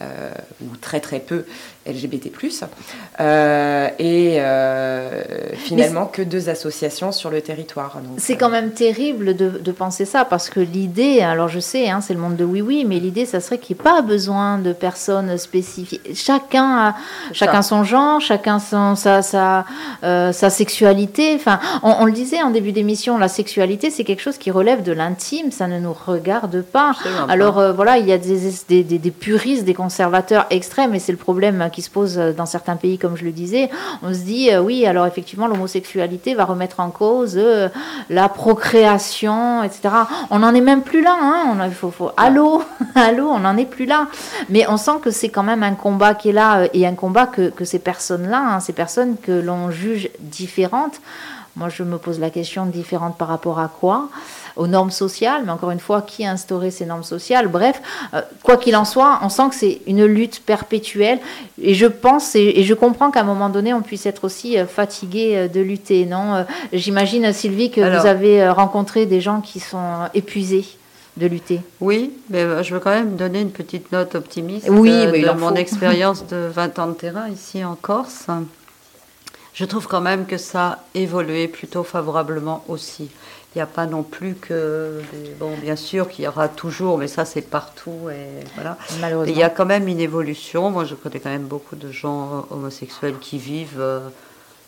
[0.00, 1.44] ou très très peu
[1.86, 2.30] LGBT+,
[3.20, 5.22] euh, et euh,
[5.54, 7.98] finalement que deux associations sur le territoire.
[8.16, 12.00] C'est quand même terrible de, de, penser ça, parce que l'idée, alors je sais, hein,
[12.00, 14.72] c'est le monde de oui-oui, mais l'idée, ça serait qu'il n'y ait pas besoin de
[14.72, 16.00] personnes spécifiques.
[16.14, 16.94] Chacun a
[17.32, 19.64] chacun son genre, chacun son, sa, sa,
[20.02, 21.34] euh, sa sexualité.
[21.34, 24.92] Enfin, on, le disait en début d'émission, la sexualité, c'est quelque chose qui relève de
[24.92, 26.92] l'intime, ça ne nous regarde pas.
[27.28, 30.98] Alors euh, voilà, il y a des, des, des, des puristes, des conservateurs extrêmes, et
[30.98, 33.68] c'est le problème qui se pose dans certains pays, comme je le disais,
[34.02, 37.68] on se dit euh, oui, alors effectivement, l'homosexualité va remettre en cause euh,
[38.08, 39.88] la procréation, etc.
[40.30, 41.16] On n'en est même plus là.
[41.20, 42.62] Hein on, il faut, faut, allô,
[42.94, 44.06] allô, on n'en est plus là.
[44.48, 46.94] Mais on sent que c'est quand même un combat qui est là euh, et un
[46.94, 51.00] combat que, que ces personnes-là, hein, ces personnes que l'on juge différentes,
[51.56, 54.08] moi je me pose la question différente par rapport à quoi?
[54.56, 57.48] Aux normes sociales, mais encore une fois, qui a instauré ces normes sociales?
[57.48, 57.80] Bref,
[58.14, 61.18] euh, quoi qu'il en soit, on sent que c'est une lutte perpétuelle,
[61.60, 64.66] et je pense et, je comprends qu'à un moment donné, on puisse être aussi euh,
[64.66, 66.44] fatigué euh, de lutter, non?
[66.72, 70.64] J'imagine, Sylvie, que vous avez rencontré des gens qui sont épuisés
[71.16, 71.60] de lutter.
[71.80, 76.26] Oui, mais je veux quand même donner une petite note optimiste oui, de mon expérience
[76.30, 78.26] de 20 ans de terrain ici en Corse.
[79.54, 83.08] Je trouve quand même que ça a évolué plutôt favorablement aussi.
[83.54, 85.00] Il n'y a pas non plus que.
[85.38, 88.10] Bon, bien sûr qu'il y aura toujours, mais ça, c'est partout.
[88.10, 88.76] Et voilà.
[89.00, 89.32] Malheureusement.
[89.32, 90.70] il y a quand même une évolution.
[90.72, 94.00] Moi, je connais quand même beaucoup de gens homosexuels qui vivent euh,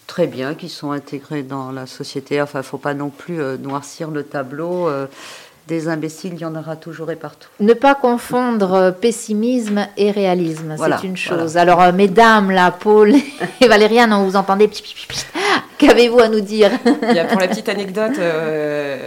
[0.06, 2.40] très bien, qui sont intégrés dans la société.
[2.40, 4.88] Enfin, il ne faut pas non plus euh, noircir le tableau.
[4.88, 5.08] Euh,
[5.68, 7.48] des imbéciles, il y en aura toujours et partout.
[7.60, 11.56] Ne pas confondre pessimisme et réalisme, c'est une chose.
[11.56, 13.14] Alors, mesdames, là, Paul
[13.60, 14.68] et Valériane, on vous entendez
[15.78, 16.70] Qu'avez-vous à nous dire?
[16.80, 18.98] Pour la petite anecdote, euh,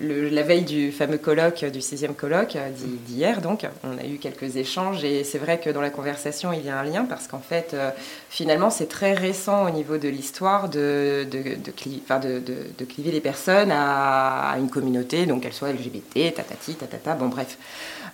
[0.00, 2.70] la veille du fameux colloque, du sixième colloque euh,
[3.06, 6.64] d'hier, donc, on a eu quelques échanges et c'est vrai que dans la conversation, il
[6.64, 7.90] y a un lien parce qu'en fait, euh,
[8.30, 14.56] finalement, c'est très récent au niveau de l'histoire de, de, de, cliver les personnes à,
[14.58, 17.58] une communauté, donc qu'elle soit LGBT, tatati, tatata, bon bref.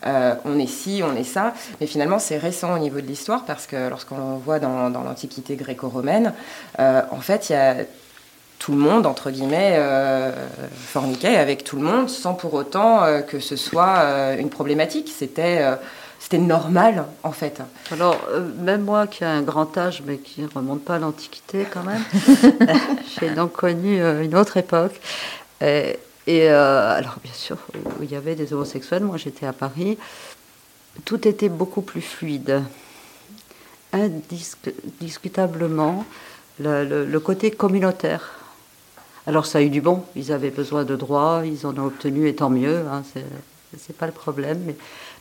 [0.04, 3.66] on est ci, on est ça, mais finalement c'est récent au niveau de l'histoire parce
[3.66, 6.32] que lorsqu'on voit dans, dans l'Antiquité gréco-romaine,
[6.78, 7.76] en fait il y a
[8.66, 10.32] tout le monde, entre guillemets, euh,
[10.74, 15.14] forniquait avec tout le monde sans pour autant euh, que ce soit euh, une problématique.
[15.16, 15.64] C'était
[16.18, 17.62] c'était normal, en fait.
[17.92, 18.18] Alors,
[18.58, 21.84] même moi qui ai un grand âge, mais qui ne remonte pas à l'Antiquité quand
[21.84, 22.02] même,
[23.20, 25.00] j'ai donc connu une autre époque.
[25.60, 29.96] Et, et alors, bien sûr, où il y avait des homosexuels, moi j'étais à Paris,
[31.04, 32.64] tout était beaucoup plus fluide.
[33.92, 36.04] Indiscutablement,
[36.58, 38.35] le, le côté communautaire
[39.26, 42.28] alors ça a eu du bon, ils avaient besoin de droits, ils en ont obtenu
[42.28, 43.02] et tant mieux, hein,
[43.76, 44.76] c'est pas le problème, mais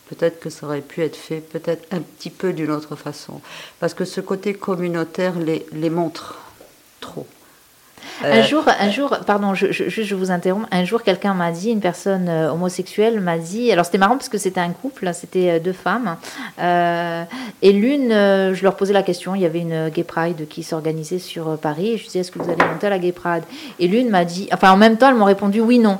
[0.09, 3.41] peut-être que ça aurait pu être fait peut-être un petit peu d'une autre façon.
[3.79, 6.37] Parce que ce côté communautaire les montre
[6.99, 7.27] trop.
[8.23, 10.67] Un euh, jour, un jour, pardon, je, je, je vous interromps.
[10.71, 13.71] Un jour, quelqu'un m'a dit, une personne euh, homosexuelle m'a dit.
[13.71, 16.17] Alors c'était marrant parce que c'était un couple, c'était euh, deux femmes,
[17.61, 19.35] et l'une, je leur posais la question.
[19.35, 21.93] Il y avait une Gay Pride qui s'organisait sur Paris.
[21.93, 23.43] Et je disais, est-ce que vous allez monter à la Gay Pride?
[23.79, 25.97] Et l'une m'a dit, enfin en même temps, elles m'ont répondu oui, non.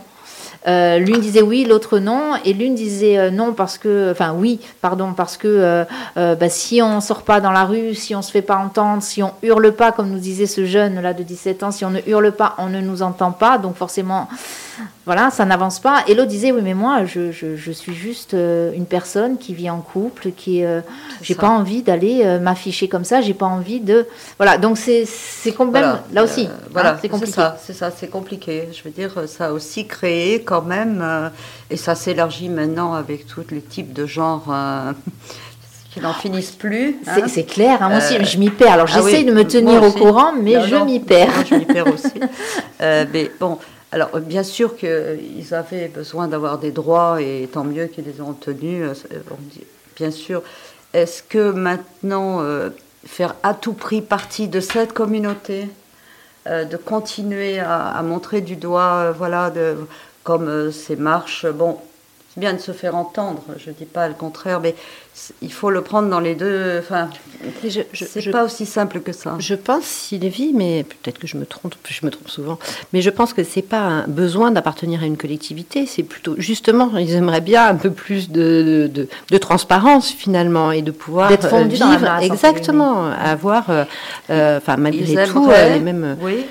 [0.68, 4.60] Euh, l'une disait oui, l'autre non, et l'une disait euh, non parce que, enfin oui,
[4.82, 5.48] pardon, parce que
[6.18, 9.04] euh, bah, si on sort pas dans la rue, si on se fait pas entendre,
[9.04, 11.92] si on hurle pas, comme nous disait ce jeune là de 17 ans, si on
[11.92, 14.28] ne hurle pas, on ne nous entend pas, donc forcément
[15.06, 16.04] voilà, ça n'avance pas.
[16.08, 19.80] Et l'autre disait, oui, mais moi, je, je, suis juste une personne qui vit en
[19.80, 20.82] couple, qui, euh,
[21.22, 24.58] j'ai pas envie d'aller m'afficher comme ça, j'ai pas envie de, voilà.
[24.58, 27.32] Donc c'est, c'est quand même là aussi, voilà, hein, c'est compliqué.
[27.32, 28.68] C'est ça, c'est ça, c'est compliqué.
[28.74, 31.32] Je veux dire, ça a aussi créé quand même,
[31.70, 34.46] et ça s'élargit maintenant avec tous les types de genres.
[35.92, 36.98] qui n'en finissent plus.
[37.08, 37.22] Hein.
[37.28, 38.74] C'est, clair, hein, moi aussi, je m'y perds.
[38.74, 41.46] Alors ah j'essaie de me tenir au courant, mais je m'y perds.
[41.50, 42.20] je m'y perds aussi.
[42.82, 43.58] mais bon,
[43.96, 48.20] alors, euh, bien sûr qu'ils avaient besoin d'avoir des droits et tant mieux qu'ils les
[48.20, 48.84] ont tenus.
[48.84, 49.20] Euh,
[49.96, 50.44] bien sûr.
[50.94, 52.72] Est-ce que maintenant, euh,
[53.06, 55.70] faire à tout prix partie de cette communauté,
[56.48, 59.76] de continuer à, montrer du doigt, voilà, de,
[60.26, 61.78] comme ces marches, bon,
[62.38, 64.76] bien de se faire entendre, je ne dis pas le contraire, mais
[65.42, 66.80] il faut le prendre dans les deux.
[66.80, 67.10] Enfin,
[67.62, 69.36] c'est pas aussi simple que ça.
[69.40, 72.60] Je pense, Sylvie, mais peut-être que je me trompe, je me trompe souvent,
[72.92, 76.98] mais je pense que c'est pas un besoin d'appartenir à une collectivité, c'est plutôt justement,
[76.98, 81.64] ils aimeraient bien un peu plus de, de, transparence finalement et de pouvoir D'être euh,
[81.64, 83.84] vivre exactement, avoir, euh,
[84.30, 86.18] euh, enfin malgré tout, les mêmes.
[86.22, 86.46] Oui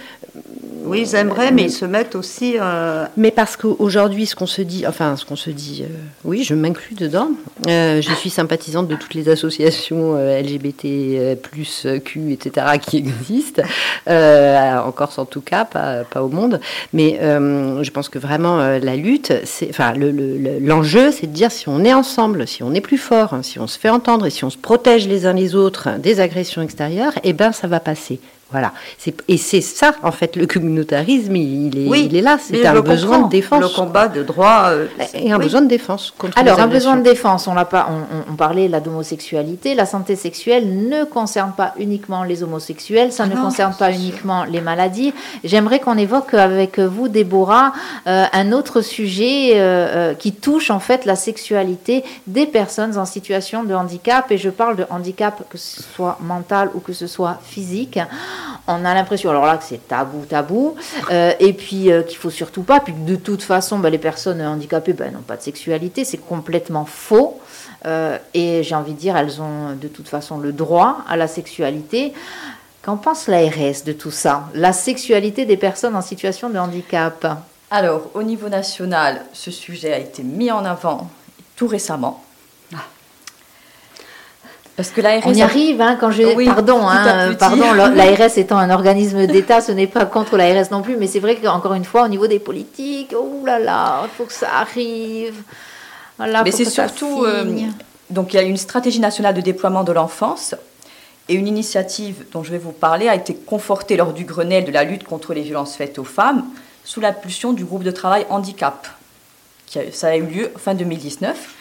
[0.84, 2.56] oui, ils aimeraient, mais ils se mettent aussi.
[2.60, 5.92] Euh, mais parce qu'aujourd'hui, ce qu'on se dit, enfin, ce qu'on se dit, euh,
[6.24, 7.30] oui, je m'inclus dedans.
[7.68, 13.62] Euh, je suis sympathisante de toutes les associations LGBT, plus Q, etc., qui existent,
[14.06, 16.60] en Corse en tout cas, pas, au monde.
[16.92, 19.32] Mais je pense que vraiment, la lutte,
[19.70, 23.42] enfin, l'enjeu, c'est de dire si on est ensemble, si on est plus fort, hein,
[23.42, 26.20] si on se fait entendre et si on se protège les uns les autres des
[26.20, 28.20] agressions extérieures, eh ben, ça va passer.
[28.54, 28.72] Voilà.
[29.26, 32.38] Et c'est ça, en fait, le communautarisme, il est, il est là.
[32.40, 33.60] C'est un besoin de défense.
[33.60, 34.66] Le combat de droit.
[34.68, 36.14] Euh, et un besoin de défense.
[36.36, 39.74] Alors, un besoin de défense, on, pas, on, on, parlait là d'homosexualité.
[39.74, 44.44] La santé sexuelle ne concerne pas uniquement les homosexuels, ça ah ne concerne pas uniquement
[44.44, 45.12] les maladies.
[45.42, 47.72] J'aimerais qu'on évoque avec vous, Déborah,
[48.06, 53.64] euh, un autre sujet euh, qui touche en fait la sexualité des personnes en situation
[53.64, 54.30] de handicap.
[54.30, 57.98] Et je parle de handicap que ce soit mental ou que ce soit physique
[58.66, 60.74] on a l'impression, alors là, que c'est tabou, tabou,
[61.10, 64.40] euh, et puis euh, qu'il faut surtout pas, puis de toute façon, bah, les personnes
[64.40, 67.40] handicapées ben, n'ont pas de sexualité, c'est complètement faux.
[67.86, 71.28] Euh, et j'ai envie de dire, elles ont de toute façon le droit à la
[71.28, 72.14] sexualité.
[72.82, 74.48] Qu'en pense l'ARS de tout ça?
[74.54, 77.26] La sexualité des personnes en situation de handicap?
[77.70, 81.08] Alors, au niveau national, ce sujet a été mis en avant
[81.56, 82.23] tout récemment.
[84.76, 85.22] Parce que l'ARS.
[85.26, 86.44] On y arrive, hein, quand je.
[86.46, 90.96] pardon, hein, pardon, l'ARS étant un organisme d'État, ce n'est pas contre l'ARS non plus,
[90.96, 94.24] mais c'est vrai qu'encore une fois, au niveau des politiques, oh là là, il faut
[94.24, 95.42] que ça arrive.
[96.18, 97.24] mais c'est surtout.
[97.24, 97.44] Euh,
[98.10, 100.54] donc il y a une stratégie nationale de déploiement de l'enfance
[101.28, 104.72] et une initiative dont je vais vous parler a été confortée lors du Grenelle de
[104.72, 106.44] la lutte contre les violences faites aux femmes
[106.84, 108.88] sous l'impulsion du groupe de travail handicap.
[109.66, 111.54] Qui ça a eu lieu fin 2019.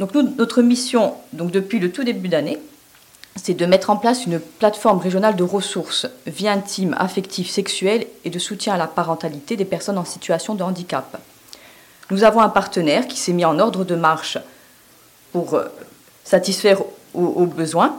[0.00, 2.58] Donc notre mission, donc depuis le tout début d'année,
[3.36, 8.30] c'est de mettre en place une plateforme régionale de ressources, vie intime, affective, sexuelle et
[8.30, 11.20] de soutien à la parentalité des personnes en situation de handicap.
[12.10, 14.38] Nous avons un partenaire qui s'est mis en ordre de marche
[15.32, 15.66] pour euh,
[16.24, 16.80] satisfaire
[17.12, 17.94] aux, besoins.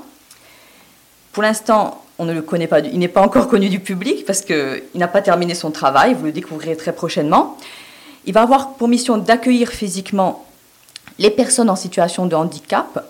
[1.34, 4.42] Pour l'instant, on ne le connaît pas, il n'est pas encore connu du public parce
[4.42, 7.58] qu'il n'a pas terminé son travail, vous le découvrirez très prochainement.
[8.26, 10.48] Il va avoir pour mission d'accueillir physiquement
[11.20, 13.06] les personnes en situation de handicap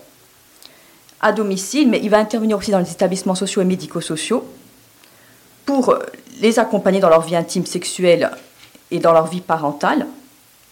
[1.20, 4.44] à domicile, mais il va intervenir aussi dans les établissements sociaux et médico-sociaux
[5.64, 5.96] pour
[6.40, 8.30] les accompagner dans leur vie intime sexuelle
[8.90, 10.06] et dans leur vie parentale,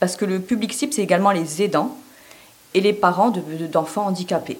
[0.00, 1.96] parce que le public cible, c'est également les aidants
[2.74, 3.32] et les parents
[3.72, 4.58] d'enfants handicapés.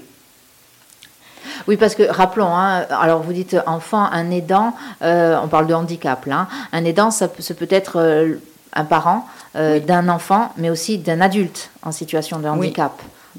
[1.69, 5.75] Oui, parce que rappelons, hein, alors vous dites enfant, un aidant, euh, on parle de
[5.75, 6.49] handicap hein.
[6.73, 8.37] un aidant, ça, peut être euh,
[8.73, 12.93] un parent euh, d'un enfant, mais aussi d'un adulte en situation de handicap.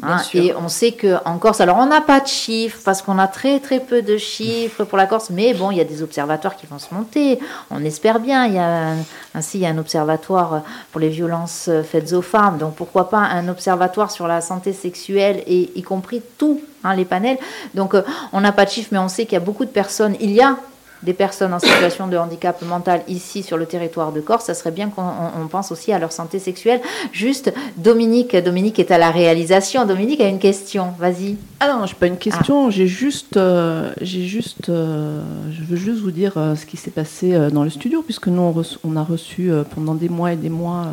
[0.03, 0.21] Hein.
[0.33, 3.27] et on sait que en Corse, alors on n'a pas de chiffres parce qu'on a
[3.27, 6.55] très très peu de chiffres pour la Corse, mais bon, il y a des observatoires
[6.55, 7.39] qui vont se monter.
[7.69, 8.45] On espère bien.
[8.45, 8.93] Il y a
[9.35, 10.61] ainsi il y a un observatoire
[10.91, 12.57] pour les violences faites aux femmes.
[12.57, 17.05] Donc pourquoi pas un observatoire sur la santé sexuelle et y compris tous hein, les
[17.05, 17.37] panels.
[17.73, 19.71] Donc euh, on n'a pas de chiffres, mais on sait qu'il y a beaucoup de
[19.71, 20.15] personnes.
[20.21, 20.55] Il y a
[21.03, 24.71] des personnes en situation de handicap mental ici sur le territoire de Corse, ça serait
[24.71, 26.81] bien qu'on pense aussi à leur santé sexuelle.
[27.11, 29.85] Juste, Dominique, Dominique est à la réalisation.
[29.85, 31.37] Dominique a une question, vas-y.
[31.59, 32.69] Ah non, je n'ai pas une question, ah.
[32.69, 35.21] j'ai juste, euh, j'ai juste, euh,
[35.51, 38.53] je veux juste vous dire euh, ce qui s'est passé dans le studio, puisque nous
[38.83, 40.87] on, a reçu pendant des mois et des mois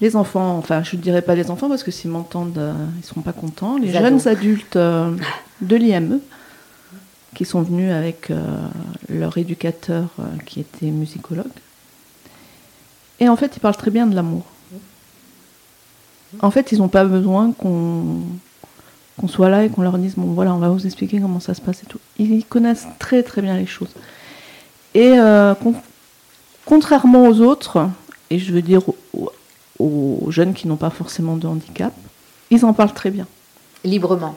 [0.00, 3.02] les enfants, enfin je ne dirais pas les enfants parce que s'ils m'entendent, ils ne
[3.02, 6.20] seront pas contents, les, jeunes adultes de l'IME
[7.34, 8.66] qui sont venus avec euh,
[9.08, 11.46] leur éducateur euh, qui était musicologue.
[13.20, 14.44] Et en fait, ils parlent très bien de l'amour.
[16.40, 18.22] En fait, ils n'ont pas besoin qu'on
[19.26, 21.60] soit là et qu'on leur dise bon voilà, on va vous expliquer comment ça se
[21.60, 21.98] passe et tout.
[22.18, 23.94] Ils connaissent très très bien les choses.
[24.94, 25.54] Et euh,
[26.64, 27.88] contrairement aux autres,
[28.30, 28.82] et je veux dire
[29.78, 31.92] aux jeunes qui n'ont pas forcément de handicap,
[32.50, 33.26] ils en parlent très bien.
[33.84, 34.36] Librement.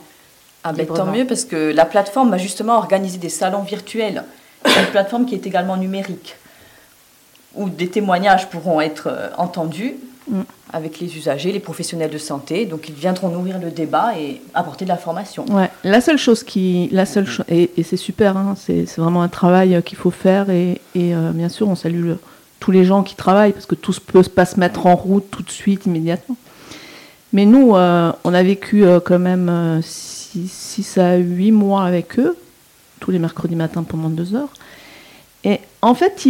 [0.64, 4.24] Ah ben, tant mieux parce que la plateforme a justement organisé des salons virtuels.
[4.66, 6.38] Une plateforme qui est également numérique,
[7.53, 9.95] où des témoignages pourront être euh, entendus
[10.30, 10.41] mm.
[10.72, 12.66] avec les usagers, les professionnels de santé.
[12.66, 15.45] Donc ils viendront nourrir le débat et apporter de l'information.
[15.49, 15.70] Ouais.
[15.84, 19.97] La seule chose qui, la seule et, c'est super, hein, c'est vraiment un travail qu'il
[19.97, 22.14] faut faire et, et euh, bien sûr on salue
[22.61, 25.30] tous les gens qui travaillent parce que tout ne peut pas se mettre en route
[25.30, 26.38] tout de suite immédiatement.
[27.34, 29.82] Mais nous, on a vécu quand même
[30.47, 32.38] 6 à 8 mois avec eux,
[32.99, 34.53] tous les mercredis matins pendant deux heures.
[35.43, 36.27] Et en fait,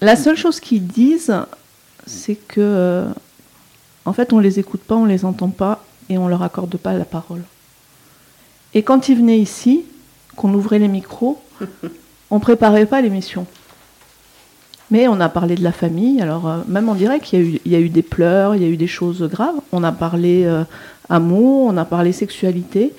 [0.00, 1.34] la seule chose qu'ils disent,
[2.06, 3.06] c'est que,
[4.04, 6.94] en fait, on les écoute pas, on les entend pas et on leur accorde pas
[6.94, 7.42] la parole.
[8.74, 9.84] Et quand ils venaient ici,
[10.36, 11.40] qu'on ouvrait les micros,
[12.30, 13.46] on préparait pas l'émission.
[14.90, 16.20] Mais on a parlé de la famille.
[16.20, 18.76] Alors, euh, même en direct, il y, a eu, des pleurs, il y a eu
[18.76, 19.56] des choses graves.
[19.72, 20.62] On a parlé euh,
[21.08, 22.92] amour, on a parlé sexualité.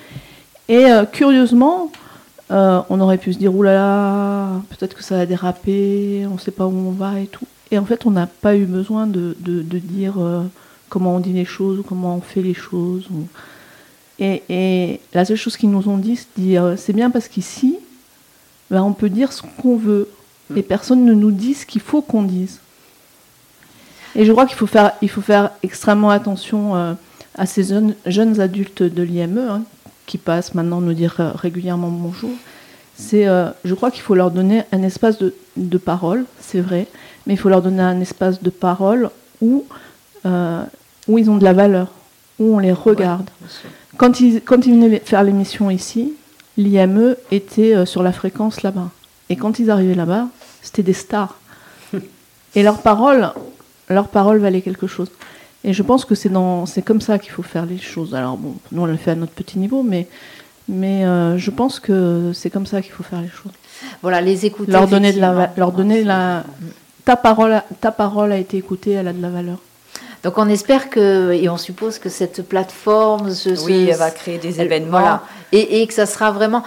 [0.68, 1.90] Et euh, curieusement,
[2.50, 6.66] on aurait pu se dire oulala, peut-être que ça va déraper, on ne sait pas
[6.66, 7.46] où on va et tout.
[7.70, 10.14] Et en fait, on n'a pas eu besoin de, dire
[10.88, 13.06] comment on dit les choses ou comment on fait les choses.
[14.18, 17.78] Et, la seule chose qu'ils nous ont dit, c'est dire c'est bien parce qu'ici,
[18.70, 20.08] ben, on peut dire ce qu'on veut
[20.56, 22.60] et personne ne nous dit ce qu'il faut qu'on dise.
[24.14, 26.94] Et je crois qu'il faut faire, il faut faire extrêmement attention euh,
[27.36, 29.62] à ces jeunes, jeunes adultes de l'IME hein,
[30.06, 32.30] qui passent maintenant nous dire euh, régulièrement bonjour.
[32.96, 36.88] C'est, euh, je crois qu'il faut leur donner un espace de, de parole, c'est vrai,
[37.26, 39.64] mais il faut leur donner un espace de parole où,
[41.06, 41.92] où ils ont de la valeur,
[42.40, 43.30] où on les regarde.
[43.96, 46.14] quand, ils, quand ils venaient faire l'émission ici,
[46.56, 48.90] l'IME était sur la fréquence là-bas.
[49.30, 50.26] Et quand ils arrivaient là-bas,
[50.68, 51.34] c'était des stars.
[52.54, 53.32] Et leurs paroles,
[53.88, 55.10] leurs paroles valaient quelque chose.
[55.64, 58.14] Et je pense que c'est dans, c'est comme ça qu'il faut faire les choses.
[58.14, 60.06] Alors bon, nous on le fait à notre petit niveau, mais
[60.68, 63.52] mais euh, je pense que c'est comme ça qu'il faut faire les choses.
[64.02, 64.72] Voilà, les écouter.
[64.72, 66.44] Leur donner de la, leur donner la,
[67.06, 69.58] ta parole, ta parole a été écoutée, elle a de la valeur.
[70.22, 73.30] Donc on espère que, et on suppose que cette plateforme...
[73.64, 74.98] oui, elle va créer des événements.
[74.98, 76.62] Voilà, et, que ça sera vraiment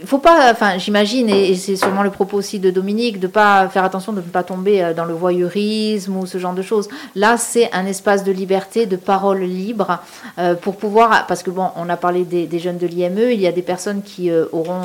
[0.00, 3.68] il faut pas, enfin, j'imagine, et, c'est sûrement le propos aussi de Dominique, de pas
[3.68, 6.88] faire attention de ne pas tomber euh, dans le voyeurisme ou ce genre de choses.
[7.14, 10.00] Là, c'est un espace de liberté, de parole libre,
[10.38, 13.46] euh, pour pouvoir, parce que bon, on a parlé des, jeunes de l'IME, il y
[13.46, 14.82] a des personnes qui euh, auront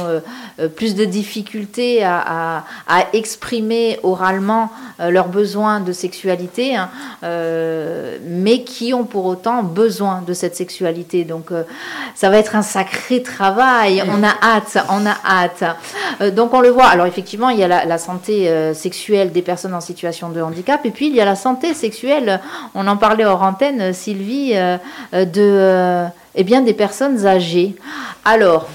[0.76, 2.64] plus de difficultés à,
[3.14, 6.90] exprimer oralement leurs besoins de sexualité, hein,
[8.26, 11.24] mais qui ont pour autant besoin de cette sexualité.
[11.24, 11.50] Donc,
[12.16, 13.41] ça va être un sacré travail.
[14.08, 15.64] On a hâte on a hâte.
[16.22, 16.86] Euh, donc on le voit.
[16.86, 20.86] Alors effectivement, il y a la, santé euh, sexuelle des personnes en situation de handicap,
[20.86, 22.40] et puis il y a la santé sexuelle.
[22.76, 24.78] On en parlait hors antenne, Sylvie, euh,
[25.14, 27.76] de eh bien des personnes âgées.
[28.26, 28.68] Alors.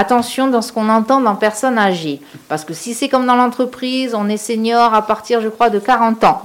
[0.00, 2.20] Attention dans ce qu'on entend dans personnes âgées.
[2.48, 5.80] Parce que si c'est comme dans l'entreprise, on est senior à partir, je crois, de
[5.80, 6.42] 40 ans.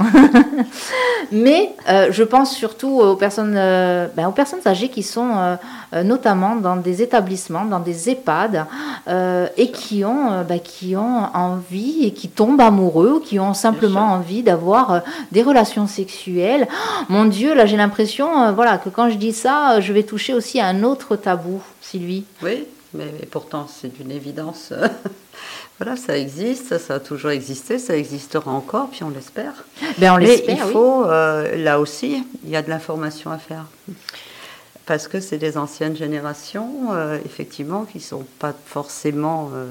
[1.32, 5.58] Mais je pense surtout aux personnes, ben, aux personnes âgées qui sont
[5.94, 8.66] euh, notamment dans des établissements, dans des EHPAD,
[9.08, 13.40] euh, et qui ont, euh, bah, qui ont envie et qui tombent amoureux, ou qui
[13.40, 15.02] ont simplement envie d'avoir
[15.32, 16.68] des relations sexuelles.
[17.10, 20.60] Mon Dieu, là j'ai l'impression voilà, que quand je dis ça, je vais toucher aussi
[20.60, 22.24] à un autre tabou, Sylvie.
[22.42, 24.74] Oui, mais, pourtant c'est une évidence.
[25.80, 29.66] voilà, ça existe, ça a toujours existé, ça existera encore, puis on l'espère.
[29.98, 30.68] Ben on l'espère.
[30.68, 33.66] Il faut, là aussi, il y a de l'information à faire
[34.86, 39.66] parce que c'est des anciennes générations, euh, effectivement, qui n'ont pas forcément euh,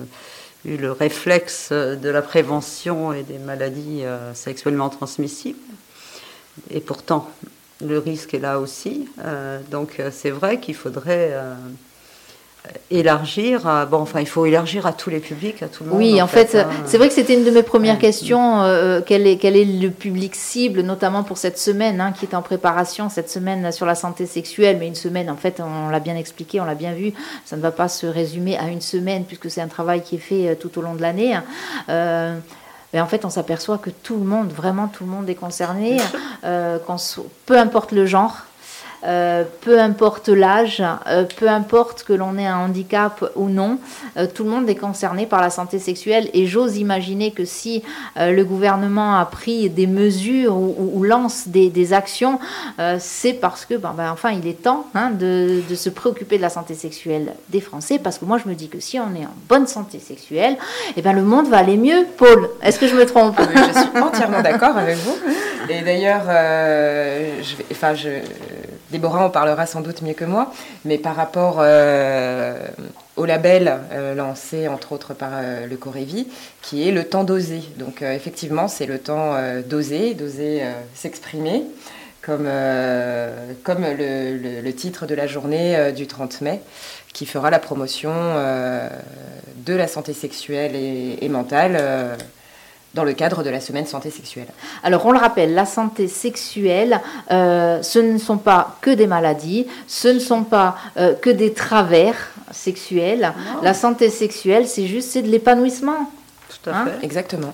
[0.65, 5.59] eu le réflexe de la prévention et des maladies euh, sexuellement transmissibles.
[6.71, 7.29] Et pourtant,
[7.81, 9.09] le risque est là aussi.
[9.71, 11.33] donc c'est vrai qu'il faudrait
[12.93, 15.99] élargir à, bon enfin il faut élargir à tous les publics à tout le monde
[15.99, 16.69] oui en, fait, hein.
[16.85, 19.91] c'est vrai que c'était une de mes premières questions euh, quel est quel est le
[19.91, 23.97] public cible notamment pour cette semaine hein, qui est en préparation cette semaine sur la
[23.97, 27.13] santé sexuelle mais une semaine en fait on l'a bien expliqué on l'a bien vu
[27.45, 30.19] ça ne va pas se résumer à une semaine puisque c'est un travail qui est
[30.19, 31.45] fait euh, tout au long de l'année hein.
[31.89, 32.37] euh,
[32.93, 35.97] mais en fait, on s'aperçoit que tout le monde, vraiment tout le monde est concerné,
[36.43, 38.43] peu importe le genre,
[39.05, 43.79] euh, peu importe l'âge, euh, peu importe que l'on ait un handicap ou non,
[44.17, 47.83] euh, tout le monde est concerné par la santé sexuelle et j'ose imaginer que si
[48.17, 52.39] le gouvernement a pris des mesures ou, lance des, actions,
[52.99, 56.51] c'est parce que, ben, ben, enfin, il est temps hein, de, se préoccuper de la
[56.51, 59.35] santé sexuelle des Français parce que moi je me dis que si on est en
[59.49, 60.57] bonne santé sexuelle,
[60.97, 62.07] eh ben, le monde va aller mieux.
[62.17, 63.41] Paul, est-ce que je me trompe?
[63.41, 65.17] Je suis entièrement d'accord avec vous.
[65.69, 68.09] Et d'ailleurs, je, enfin, je
[68.93, 70.53] Déborah en parlera sans doute mieux que moi,
[70.85, 72.69] mais par rapport euh,
[73.17, 76.29] au label euh, lancé entre autres par euh, le Corévi,
[76.61, 77.63] qui est le temps d'oser.
[77.79, 79.35] Donc effectivement, c'est le temps
[79.67, 80.63] d'oser, d'oser
[80.95, 81.65] s'exprimer,
[82.21, 82.49] comme,
[83.65, 86.61] comme le, titre de la journée du 30 mai,
[87.13, 92.19] qui fera la promotion de la santé sexuelle et mentale
[92.95, 94.49] dans le cadre de la semaine santé sexuelle.
[94.83, 99.67] Alors on le rappelle, la santé sexuelle, euh, ce ne sont pas que des maladies,
[99.87, 102.15] ce ne sont pas euh, que des travers
[102.51, 103.33] sexuels.
[103.63, 106.11] La santé sexuelle, c'est juste c'est de l'épanouissement.
[106.49, 107.05] Tout à hein fait.
[107.05, 107.53] Exactement.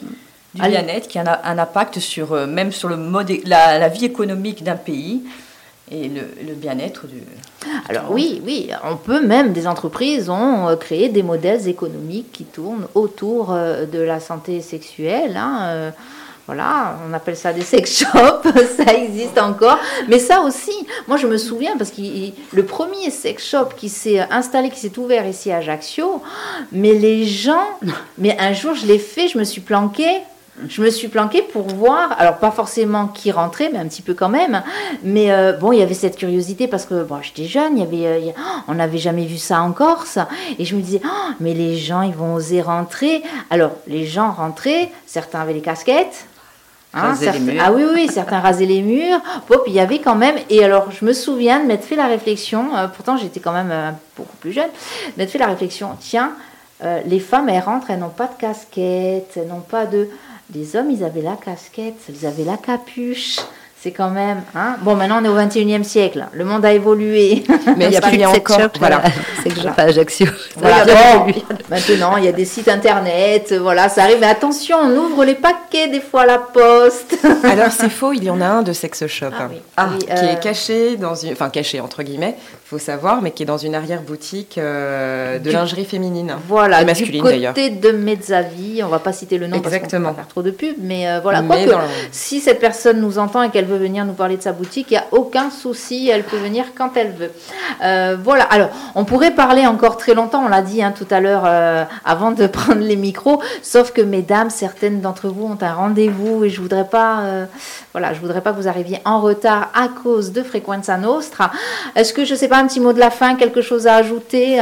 [0.54, 4.06] Du bien-être qui a un, impact sur euh, même sur le mode, la, la vie
[4.06, 5.22] économique d'un pays
[5.90, 7.22] et le, bien-être du.
[7.88, 12.86] Alors oui, oui, on peut même, des entreprises ont créé des modèles économiques qui tournent
[12.94, 15.36] autour de la santé sexuelle.
[15.36, 15.92] Hein,
[16.48, 19.78] voilà, on appelle ça des sex shops, ça existe encore.
[20.08, 20.72] Mais ça aussi,
[21.06, 22.00] moi je me souviens, parce que
[22.54, 26.22] le premier sex shop qui s'est installé, qui s'est ouvert ici à Ajaccio,
[26.72, 27.66] mais les gens,
[28.16, 30.22] mais un jour je l'ai fait, je me suis planquée.
[30.68, 34.14] Je me suis planquée pour voir, alors pas forcément qui rentrait, mais un petit peu
[34.14, 34.62] quand même.
[35.02, 37.82] Mais euh, bon, il y avait cette curiosité parce que bon, j'étais jeune, il y
[38.06, 38.32] avait, euh,
[38.66, 40.18] on n'avait jamais vu ça en Corse.
[40.58, 43.22] Et je me disais, oh, mais les gens, ils vont oser rentrer.
[43.50, 46.26] Alors, les gens rentraient, certains avaient les casquettes,
[46.94, 47.14] Hein,
[47.60, 49.20] ah oui, oui, certains rasaient les murs.
[49.46, 52.06] Puis il y avait quand même, et alors je me souviens de m'être fait la
[52.06, 54.70] réflexion, euh, pourtant j'étais quand même euh, beaucoup plus jeune,
[55.18, 56.32] m'être fait la réflexion, tiens,
[57.06, 60.08] les femmes elles rentrent, elles n'ont pas de casquette, elles n'ont pas de...
[60.54, 63.38] Les hommes, ils avaient la casquette, ils avaient la capuche.
[63.80, 64.42] C'est quand même.
[64.56, 66.26] Hein bon, maintenant on est au 21e siècle.
[66.32, 67.44] Le monde a évolué.
[67.76, 68.70] Mais il n'y a, plus encore.
[68.78, 69.02] voilà.
[69.48, 70.26] C'est que je pas Ajaccio.
[71.70, 73.54] maintenant, il y a des sites internet.
[73.60, 74.18] Voilà, ça arrive.
[74.20, 77.16] Mais attention, on ouvre les paquets des fois à la poste.
[77.44, 78.12] Alors c'est faux.
[78.12, 81.14] Il y en a un de sex shop ah, ah qui est euh, caché dans
[81.14, 82.36] une, enfin caché entre guillemets,
[82.68, 86.34] faut savoir, mais qui est dans une arrière boutique euh, de lingerie féminine.
[86.46, 87.54] Voilà, masculine d'ailleurs.
[87.54, 89.88] Côté de Mezzavi, on va pas citer le nom Exactement.
[89.88, 91.42] parce qu'on va faire trop de pub, mais euh, voilà.
[92.12, 94.94] Si cette personne nous entend et qu'elle veut venir nous parler de sa boutique, il
[94.94, 97.32] n'y a aucun souci, elle peut venir quand elle veut.
[97.82, 101.20] Euh, voilà, alors on pourrait parler encore très longtemps, on l'a dit hein, tout à
[101.20, 105.74] l'heure euh, avant de prendre les micros, sauf que mesdames, certaines d'entre vous ont un
[105.74, 107.44] rendez-vous et je voudrais pas, euh,
[107.92, 111.52] voilà, je voudrais pas que vous arriviez en retard à cause de Frequenza Nostra.
[111.94, 114.60] Est-ce que je sais pas un petit mot de la fin, quelque chose à ajouter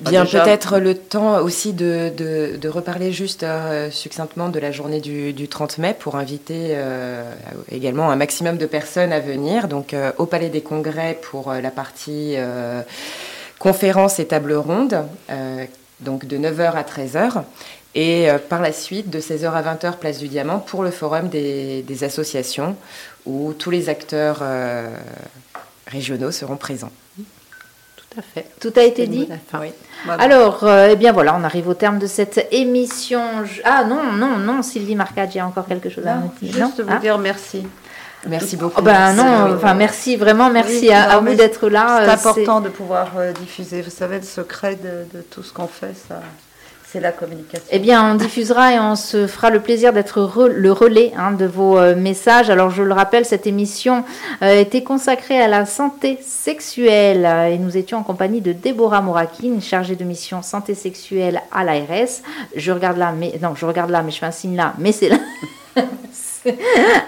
[0.00, 5.48] Bien, peut-être le temps aussi de, de, reparler juste euh, succinctement de la journée du,
[5.48, 7.32] 30 mai pour inviter euh,
[7.70, 9.68] également un maximum de personnes à venir.
[9.68, 12.34] Donc, euh, au Palais des Congrès pour la partie
[13.64, 15.04] conférence et table ronde,
[16.00, 17.42] donc de 9h à 13h.
[17.96, 21.82] Et par la suite, de 16h à 20h, place du Diamant, pour le forum des,
[21.82, 22.76] des associations
[23.24, 24.42] où tous les acteurs
[25.86, 26.92] régionaux seront présents.
[28.60, 29.28] Tout a été dit
[30.06, 33.22] Alors, euh, eh bien voilà, on arrive au terme de cette émission.
[33.64, 36.66] Ah non, non, non, Sylvie y a encore quelque chose à dire.
[36.66, 36.98] Juste vous ah.
[36.98, 37.66] dire merci.
[38.28, 38.76] Merci beaucoup.
[38.78, 42.02] Oh, ben non, enfin merci vraiment, merci à, vous d'être là.
[42.04, 43.82] C'est euh, important de pouvoir euh, diffuser.
[43.82, 46.20] Vous savez, le secret de, de tout ce qu'on fait, ça
[47.00, 47.66] la communication.
[47.70, 51.44] Eh bien, on diffusera et on se fera le plaisir d'être le relais hein, de
[51.44, 52.50] vos euh, messages.
[52.50, 54.04] Alors, je le rappelle, cette émission
[54.42, 59.60] euh, était consacrée à la santé sexuelle et nous étions en compagnie de Déborah Morakine,
[59.60, 62.22] chargée de mission santé sexuelle à l'ARS.
[62.56, 64.92] Je regarde là, mais non, je regarde là, mais je fais un signe là, mais
[64.92, 65.18] c'est là.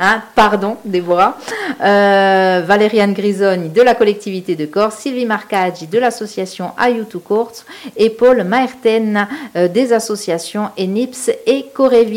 [0.00, 1.36] Hein, pardon, Déborah.
[1.82, 7.64] Euh, Valériane Grisoni de la collectivité de Corse, Sylvie Marcaggi de l'association Ayutu Courts
[7.96, 12.14] et Paul Maerten euh, des associations ENIPS et Corevi.